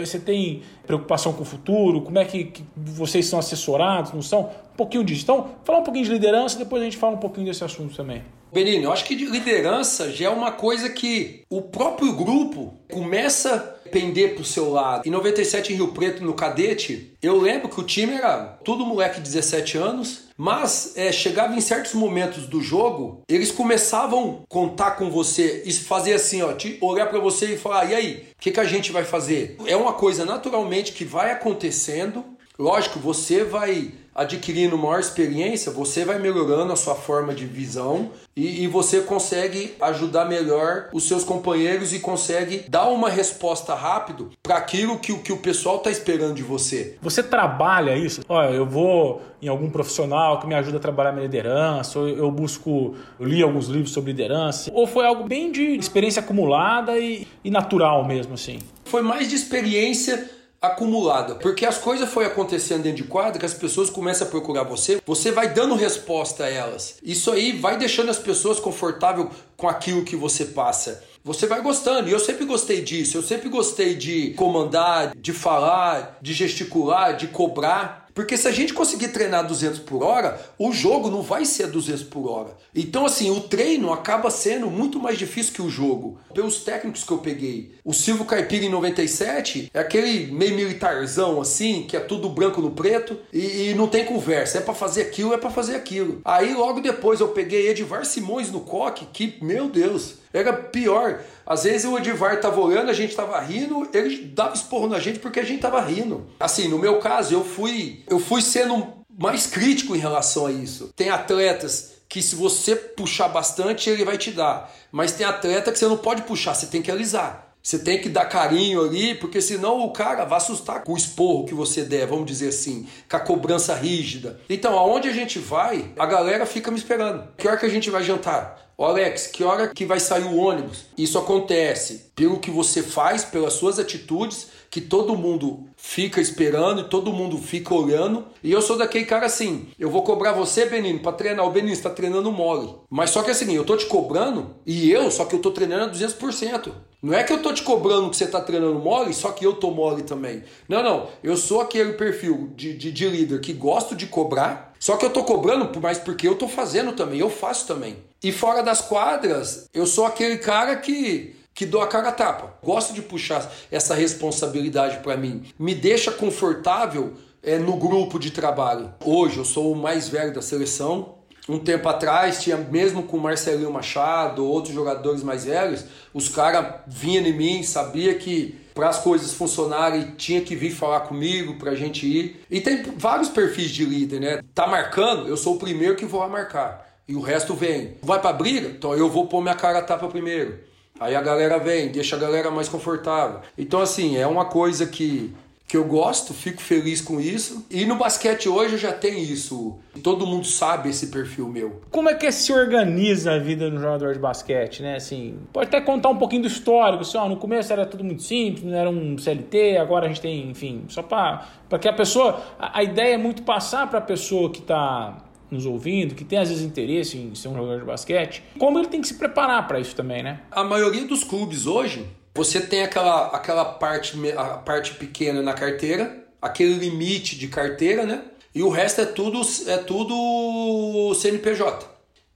Você 0.00 0.18
tem 0.18 0.62
preocupação 0.86 1.32
com 1.32 1.42
o 1.42 1.46
futuro? 1.46 2.02
Como 2.02 2.18
é 2.18 2.24
que 2.24 2.52
vocês 2.86 3.26
são 3.26 3.38
assessorados, 3.38 4.12
não 4.12 4.22
são? 4.22 4.50
Um 4.72 4.76
pouquinho 4.76 5.04
disso. 5.04 5.22
Então, 5.22 5.50
falar 5.64 5.80
um 5.80 5.84
pouquinho 5.84 6.04
de 6.04 6.12
liderança, 6.12 6.58
depois 6.58 6.82
a 6.82 6.84
gente 6.84 6.96
fala 6.96 7.14
um 7.14 7.20
pouquinho 7.20 7.46
desse 7.46 7.64
assunto 7.64 7.94
também. 7.94 8.22
Benino, 8.52 8.84
eu 8.84 8.92
acho 8.92 9.04
que 9.04 9.14
liderança 9.14 10.10
já 10.10 10.26
é 10.26 10.28
uma 10.28 10.50
coisa 10.50 10.90
que 10.90 11.42
o 11.48 11.62
próprio 11.62 12.12
grupo 12.12 12.74
começa 12.90 13.54
a 13.54 13.88
pender 13.88 14.34
pro 14.34 14.44
seu 14.44 14.70
lado. 14.70 15.06
Em 15.06 15.10
97 15.10 15.72
em 15.72 15.76
Rio 15.76 15.88
Preto, 15.88 16.24
no 16.24 16.34
cadete, 16.34 17.12
eu 17.22 17.38
lembro 17.38 17.68
que 17.68 17.78
o 17.78 17.84
time 17.84 18.14
era 18.14 18.58
tudo 18.64 18.84
moleque 18.84 19.16
de 19.16 19.22
17 19.22 19.78
anos, 19.78 20.30
mas 20.36 20.94
é, 20.96 21.12
chegava 21.12 21.54
em 21.54 21.60
certos 21.60 21.94
momentos 21.94 22.46
do 22.46 22.60
jogo, 22.60 23.22
eles 23.28 23.52
começavam 23.52 24.42
a 24.42 24.46
contar 24.48 24.92
com 24.92 25.10
você 25.10 25.62
e 25.64 25.72
fazer 25.72 26.14
assim, 26.14 26.42
ó, 26.42 26.52
olhar 26.80 27.06
para 27.06 27.20
você 27.20 27.54
e 27.54 27.58
falar: 27.58 27.90
e 27.90 27.94
aí, 27.94 28.26
o 28.36 28.40
que, 28.40 28.50
que 28.50 28.60
a 28.60 28.64
gente 28.64 28.90
vai 28.90 29.04
fazer? 29.04 29.56
É 29.66 29.76
uma 29.76 29.92
coisa 29.92 30.24
naturalmente 30.24 30.92
que 30.92 31.04
vai 31.04 31.30
acontecendo. 31.30 32.24
Lógico, 32.60 32.98
você 32.98 33.42
vai 33.42 33.90
adquirindo 34.14 34.76
maior 34.76 35.00
experiência, 35.00 35.72
você 35.72 36.04
vai 36.04 36.18
melhorando 36.18 36.74
a 36.74 36.76
sua 36.76 36.94
forma 36.94 37.32
de 37.32 37.46
visão 37.46 38.10
e, 38.36 38.64
e, 38.64 38.66
você 38.66 39.00
consegue 39.00 39.74
ajudar 39.80 40.26
melhor 40.26 40.88
os 40.92 41.08
seus 41.08 41.24
companheiros 41.24 41.94
e 41.94 42.00
consegue 42.00 42.64
dar 42.68 42.88
uma 42.88 43.08
resposta 43.08 43.74
rápido 43.74 44.30
para 44.42 44.56
aquilo 44.56 44.98
que, 44.98 45.16
que 45.20 45.32
o 45.32 45.38
pessoal 45.38 45.76
está 45.76 45.90
esperando 45.90 46.34
de 46.34 46.42
você. 46.42 46.98
Você 47.00 47.22
trabalha 47.22 47.96
isso? 47.96 48.20
Olha, 48.28 48.50
eu 48.50 48.66
vou 48.66 49.22
em 49.40 49.48
algum 49.48 49.70
profissional 49.70 50.38
que 50.38 50.46
me 50.46 50.54
ajuda 50.54 50.76
a 50.76 50.80
trabalhar 50.80 51.12
minha 51.12 51.24
liderança, 51.24 51.98
ou 51.98 52.08
eu 52.08 52.30
busco, 52.30 52.94
eu 53.18 53.26
li 53.26 53.42
alguns 53.42 53.68
livros 53.68 53.90
sobre 53.90 54.12
liderança, 54.12 54.70
ou 54.74 54.86
foi 54.86 55.06
algo 55.06 55.26
bem 55.26 55.50
de 55.50 55.76
experiência 55.76 56.20
acumulada 56.20 56.98
e, 56.98 57.26
e 57.42 57.50
natural 57.50 58.06
mesmo 58.06 58.34
assim? 58.34 58.58
Foi 58.84 59.00
mais 59.00 59.30
de 59.30 59.34
experiência 59.34 60.39
acumulada, 60.60 61.36
porque 61.36 61.64
as 61.64 61.78
coisas 61.78 62.08
foi 62.10 62.26
acontecendo 62.26 62.82
dentro 62.82 63.02
de 63.02 63.08
quadra 63.08 63.38
que 63.38 63.46
as 63.46 63.54
pessoas 63.54 63.88
começam 63.88 64.26
a 64.26 64.30
procurar 64.30 64.62
você, 64.62 65.00
você 65.06 65.32
vai 65.32 65.54
dando 65.54 65.74
resposta 65.74 66.44
a 66.44 66.50
elas. 66.50 66.98
Isso 67.02 67.30
aí 67.30 67.52
vai 67.52 67.78
deixando 67.78 68.10
as 68.10 68.18
pessoas 68.18 68.60
confortáveis 68.60 69.28
com 69.56 69.68
aquilo 69.68 70.04
que 70.04 70.16
você 70.16 70.44
passa. 70.46 71.02
Você 71.22 71.46
vai 71.46 71.60
gostando, 71.60 72.08
e 72.08 72.12
eu 72.12 72.18
sempre 72.18 72.46
gostei 72.46 72.80
disso. 72.80 73.18
Eu 73.18 73.22
sempre 73.22 73.50
gostei 73.50 73.94
de 73.94 74.30
comandar, 74.34 75.14
de 75.14 75.34
falar, 75.34 76.18
de 76.20 76.32
gesticular, 76.32 77.14
de 77.14 77.28
cobrar. 77.28 77.99
Porque 78.14 78.36
se 78.36 78.48
a 78.48 78.50
gente 78.50 78.74
conseguir 78.74 79.08
treinar 79.08 79.46
200 79.46 79.80
por 79.80 80.02
hora, 80.02 80.40
o 80.58 80.72
jogo 80.72 81.10
não 81.10 81.22
vai 81.22 81.44
ser 81.44 81.68
200 81.68 82.04
por 82.04 82.28
hora. 82.28 82.56
Então, 82.74 83.06
assim, 83.06 83.30
o 83.30 83.40
treino 83.40 83.92
acaba 83.92 84.30
sendo 84.30 84.70
muito 84.70 84.98
mais 84.98 85.18
difícil 85.18 85.52
que 85.52 85.62
o 85.62 85.70
jogo. 85.70 86.18
Pelos 86.34 86.58
técnicos 86.64 87.04
que 87.04 87.12
eu 87.12 87.18
peguei. 87.18 87.72
O 87.84 87.92
Silvio 87.92 88.24
Caipira 88.24 88.64
em 88.64 88.68
97 88.68 89.70
é 89.72 89.80
aquele 89.80 90.32
meio 90.32 90.54
militarzão, 90.54 91.40
assim, 91.40 91.84
que 91.88 91.96
é 91.96 92.00
tudo 92.00 92.28
branco 92.28 92.60
no 92.60 92.70
preto 92.70 93.18
e, 93.32 93.70
e 93.70 93.74
não 93.74 93.88
tem 93.88 94.04
conversa. 94.04 94.58
É 94.58 94.60
para 94.60 94.74
fazer 94.74 95.02
aquilo, 95.02 95.34
é 95.34 95.38
para 95.38 95.50
fazer 95.50 95.74
aquilo. 95.74 96.20
Aí, 96.24 96.54
logo 96.54 96.80
depois, 96.80 97.20
eu 97.20 97.28
peguei 97.28 97.68
Edvar 97.68 98.04
Simões 98.04 98.50
no 98.50 98.60
coque, 98.60 99.06
que, 99.12 99.38
meu 99.42 99.68
Deus, 99.68 100.19
era 100.32 100.52
pior. 100.52 101.20
Às 101.44 101.64
vezes 101.64 101.84
o 101.84 101.98
Edivar 101.98 102.40
tava 102.40 102.60
olhando, 102.60 102.90
a 102.90 102.94
gente 102.94 103.14
tava 103.14 103.38
rindo, 103.40 103.88
ele 103.92 104.26
dava 104.26 104.54
esporro 104.54 104.88
na 104.88 104.98
gente 104.98 105.18
porque 105.18 105.40
a 105.40 105.44
gente 105.44 105.60
tava 105.60 105.80
rindo. 105.80 106.26
Assim, 106.38 106.68
no 106.68 106.78
meu 106.78 106.98
caso, 106.98 107.34
eu 107.34 107.44
fui, 107.44 108.04
eu 108.08 108.18
fui 108.18 108.40
sendo 108.40 109.00
mais 109.18 109.46
crítico 109.46 109.94
em 109.94 109.98
relação 109.98 110.46
a 110.46 110.52
isso. 110.52 110.92
Tem 110.94 111.10
atletas 111.10 111.92
que 112.08 112.22
se 112.22 112.34
você 112.34 112.74
puxar 112.74 113.28
bastante, 113.28 113.88
ele 113.88 114.04
vai 114.04 114.18
te 114.18 114.30
dar. 114.30 114.72
Mas 114.90 115.12
tem 115.12 115.26
atleta 115.26 115.70
que 115.70 115.78
você 115.78 115.86
não 115.86 115.96
pode 115.96 116.22
puxar, 116.22 116.54
você 116.54 116.66
tem 116.66 116.82
que 116.82 116.90
alisar. 116.90 117.49
Você 117.62 117.78
tem 117.78 118.00
que 118.00 118.08
dar 118.08 118.24
carinho 118.24 118.82
ali, 118.82 119.14
porque 119.14 119.40
senão 119.42 119.84
o 119.84 119.92
cara 119.92 120.24
vai 120.24 120.38
assustar 120.38 120.82
com 120.82 120.94
o 120.94 120.96
esporro 120.96 121.44
que 121.44 121.54
você 121.54 121.82
der, 121.82 122.06
vamos 122.06 122.24
dizer 122.26 122.48
assim, 122.48 122.86
com 123.08 123.16
a 123.16 123.20
cobrança 123.20 123.74
rígida. 123.74 124.40
Então, 124.48 124.78
aonde 124.78 125.08
a 125.08 125.12
gente 125.12 125.38
vai, 125.38 125.92
a 125.98 126.06
galera 126.06 126.46
fica 126.46 126.70
me 126.70 126.78
esperando. 126.78 127.28
Que 127.36 127.46
hora 127.46 127.58
que 127.58 127.66
a 127.66 127.70
gente 127.70 127.90
vai 127.90 128.02
jantar? 128.02 128.70
Ô 128.78 128.84
Alex, 128.86 129.26
que 129.26 129.44
hora 129.44 129.68
que 129.68 129.84
vai 129.84 130.00
sair 130.00 130.24
o 130.24 130.36
ônibus? 130.38 130.86
Isso 130.96 131.18
acontece 131.18 132.12
pelo 132.16 132.38
que 132.38 132.50
você 132.50 132.82
faz, 132.82 133.22
pelas 133.22 133.52
suas 133.52 133.78
atitudes, 133.78 134.46
que 134.70 134.80
todo 134.80 135.16
mundo 135.16 135.66
fica 135.76 136.20
esperando 136.20 136.82
e 136.82 136.88
todo 136.88 137.12
mundo 137.12 137.36
fica 137.36 137.74
olhando. 137.74 138.24
E 138.42 138.52
eu 138.52 138.62
sou 138.62 138.78
daquele 138.78 139.04
cara 139.04 139.26
assim, 139.26 139.66
eu 139.78 139.90
vou 139.90 140.02
cobrar 140.02 140.32
você, 140.32 140.64
Benino, 140.66 141.00
para 141.00 141.12
treinar. 141.12 141.44
O 141.44 141.50
Benino 141.50 141.72
está 141.72 141.90
treinando 141.90 142.30
mole. 142.30 142.72
Mas 142.88 143.10
só 143.10 143.22
que 143.22 143.32
assim, 143.32 143.52
eu 143.52 143.64
tô 143.64 143.76
te 143.76 143.86
cobrando 143.86 144.54
e 144.64 144.90
eu, 144.92 145.10
só 145.10 145.24
que 145.24 145.34
eu 145.34 145.40
tô 145.40 145.50
treinando 145.50 145.84
a 145.84 145.92
200%. 145.92 146.70
Não 147.02 147.14
é 147.14 147.24
que 147.24 147.32
eu 147.32 147.42
tô 147.42 147.52
te 147.52 147.62
cobrando 147.62 148.10
que 148.10 148.16
você 148.16 148.26
tá 148.26 148.40
treinando 148.40 148.78
mole, 148.78 149.12
só 149.14 149.32
que 149.32 149.44
eu 149.44 149.54
tô 149.54 149.70
mole 149.70 150.02
também. 150.02 150.44
Não, 150.68 150.82
não. 150.82 151.08
Eu 151.24 151.36
sou 151.36 151.62
aquele 151.62 151.94
perfil 151.94 152.52
de, 152.54 152.76
de, 152.76 152.92
de 152.92 153.08
líder 153.08 153.40
que 153.40 153.54
gosto 153.54 153.96
de 153.96 154.06
cobrar, 154.06 154.74
só 154.78 154.96
que 154.96 155.04
eu 155.04 155.10
tô 155.10 155.24
cobrando, 155.24 155.80
mas 155.80 155.98
porque 155.98 156.28
eu 156.28 156.36
tô 156.36 156.46
fazendo 156.46 156.92
também, 156.92 157.18
eu 157.18 157.30
faço 157.30 157.66
também. 157.66 157.96
E 158.22 158.30
fora 158.30 158.62
das 158.62 158.82
quadras, 158.82 159.66
eu 159.72 159.86
sou 159.86 160.04
aquele 160.04 160.36
cara 160.36 160.76
que 160.76 161.39
que 161.54 161.66
dou 161.66 161.80
a 161.80 161.86
cara 161.86 162.08
a 162.08 162.12
tapa. 162.12 162.54
Gosto 162.62 162.92
de 162.94 163.02
puxar 163.02 163.50
essa 163.70 163.94
responsabilidade 163.94 164.98
para 164.98 165.16
mim. 165.16 165.44
Me 165.58 165.74
deixa 165.74 166.10
confortável 166.10 167.14
é, 167.42 167.58
no 167.58 167.76
grupo 167.76 168.18
de 168.18 168.30
trabalho. 168.30 168.92
Hoje 169.04 169.38
eu 169.38 169.44
sou 169.44 169.72
o 169.72 169.76
mais 169.76 170.08
velho 170.08 170.32
da 170.32 170.42
seleção. 170.42 171.16
Um 171.48 171.58
tempo 171.58 171.88
atrás, 171.88 172.42
tinha 172.42 172.56
mesmo 172.56 173.02
com 173.02 173.18
Marcelinho 173.18 173.72
Machado, 173.72 174.46
outros 174.46 174.74
jogadores 174.74 175.22
mais 175.22 175.44
velhos, 175.44 175.84
os 176.14 176.28
caras 176.28 176.74
vinham 176.86 177.26
em 177.26 177.36
mim, 177.36 177.62
sabia 177.64 178.14
que 178.14 178.54
para 178.72 178.88
as 178.88 178.98
coisas 178.98 179.34
funcionarem 179.34 180.14
tinha 180.16 180.42
que 180.42 180.54
vir 180.54 180.70
falar 180.70 181.00
comigo 181.00 181.56
para 181.58 181.72
a 181.72 181.74
gente 181.74 182.06
ir. 182.06 182.44
E 182.48 182.60
tem 182.60 182.82
vários 182.96 183.28
perfis 183.28 183.70
de 183.70 183.84
líder, 183.84 184.20
né? 184.20 184.40
Tá 184.54 184.66
marcando, 184.66 185.26
eu 185.26 185.36
sou 185.36 185.56
o 185.56 185.58
primeiro 185.58 185.96
que 185.96 186.04
vou 186.04 186.26
marcar 186.28 186.88
e 187.10 187.16
o 187.16 187.20
resto 187.20 187.54
vem. 187.54 187.96
Vai 188.00 188.20
pra 188.20 188.32
briga? 188.32 188.68
Então 188.68 188.94
eu 188.94 189.10
vou 189.10 189.26
pôr 189.26 189.42
minha 189.42 189.56
cara 189.56 189.80
a 189.80 189.82
tapa 189.82 190.06
primeiro. 190.06 190.60
Aí 191.00 191.16
a 191.16 191.22
galera 191.22 191.58
vem, 191.58 191.88
deixa 191.88 192.14
a 192.14 192.18
galera 192.18 192.50
mais 192.50 192.68
confortável. 192.68 193.40
Então, 193.56 193.80
assim, 193.80 194.18
é 194.18 194.26
uma 194.26 194.44
coisa 194.44 194.86
que, 194.86 195.34
que 195.66 195.74
eu 195.74 195.84
gosto, 195.84 196.34
fico 196.34 196.60
feliz 196.60 197.00
com 197.00 197.18
isso. 197.18 197.64
E 197.70 197.86
no 197.86 197.96
basquete 197.96 198.50
hoje 198.50 198.76
já 198.76 198.92
tem 198.92 199.22
isso. 199.22 199.78
Todo 200.02 200.26
mundo 200.26 200.46
sabe 200.46 200.90
esse 200.90 201.06
perfil 201.06 201.48
meu. 201.48 201.80
Como 201.90 202.10
é 202.10 202.14
que 202.14 202.30
se 202.30 202.52
organiza 202.52 203.32
a 203.32 203.38
vida 203.38 203.70
no 203.70 203.80
jogador 203.80 204.12
de 204.12 204.18
basquete, 204.18 204.82
né? 204.82 204.96
Assim, 204.96 205.38
pode 205.54 205.68
até 205.68 205.80
contar 205.80 206.10
um 206.10 206.18
pouquinho 206.18 206.42
do 206.42 206.48
histórico. 206.48 207.00
Assim, 207.00 207.16
ó, 207.16 207.26
no 207.26 207.38
começo 207.38 207.72
era 207.72 207.86
tudo 207.86 208.04
muito 208.04 208.22
simples, 208.22 208.62
não 208.62 208.76
era 208.76 208.90
um 208.90 209.16
CLT, 209.16 209.78
agora 209.78 210.04
a 210.04 210.08
gente 210.08 210.20
tem, 210.20 210.50
enfim, 210.50 210.84
só 210.88 211.02
para 211.02 211.48
que 211.80 211.88
a 211.88 211.94
pessoa. 211.94 212.42
A, 212.58 212.80
a 212.80 212.82
ideia 212.82 213.14
é 213.14 213.18
muito 213.18 213.42
passar 213.42 213.88
para 213.88 214.00
a 214.00 214.02
pessoa 214.02 214.50
que 214.50 214.60
está 214.60 215.16
nos 215.50 215.66
ouvindo, 215.66 216.14
que 216.14 216.24
tem 216.24 216.38
às 216.38 216.48
vezes 216.48 216.64
interesse 216.64 217.16
em 217.16 217.34
ser 217.34 217.48
um 217.48 217.54
jogador 217.54 217.80
de 217.80 217.84
basquete, 217.84 218.42
como 218.58 218.78
ele 218.78 218.88
tem 218.88 219.00
que 219.00 219.08
se 219.08 219.14
preparar 219.14 219.66
para 219.66 219.80
isso 219.80 219.94
também, 219.94 220.22
né? 220.22 220.40
A 220.50 220.62
maioria 220.62 221.04
dos 221.04 221.24
clubes 221.24 221.66
hoje, 221.66 222.06
você 222.34 222.60
tem 222.60 222.82
aquela, 222.82 223.26
aquela 223.28 223.64
parte, 223.64 224.16
a 224.36 224.44
parte 224.58 224.94
pequena 224.94 225.42
na 225.42 225.52
carteira, 225.52 226.24
aquele 226.40 226.74
limite 226.74 227.36
de 227.36 227.48
carteira, 227.48 228.04
né? 228.04 228.22
E 228.54 228.62
o 228.62 228.68
resto 228.68 229.00
é 229.00 229.06
tudo, 229.06 229.40
é 229.66 229.76
tudo 229.76 231.14
CNPJ. 231.14 231.88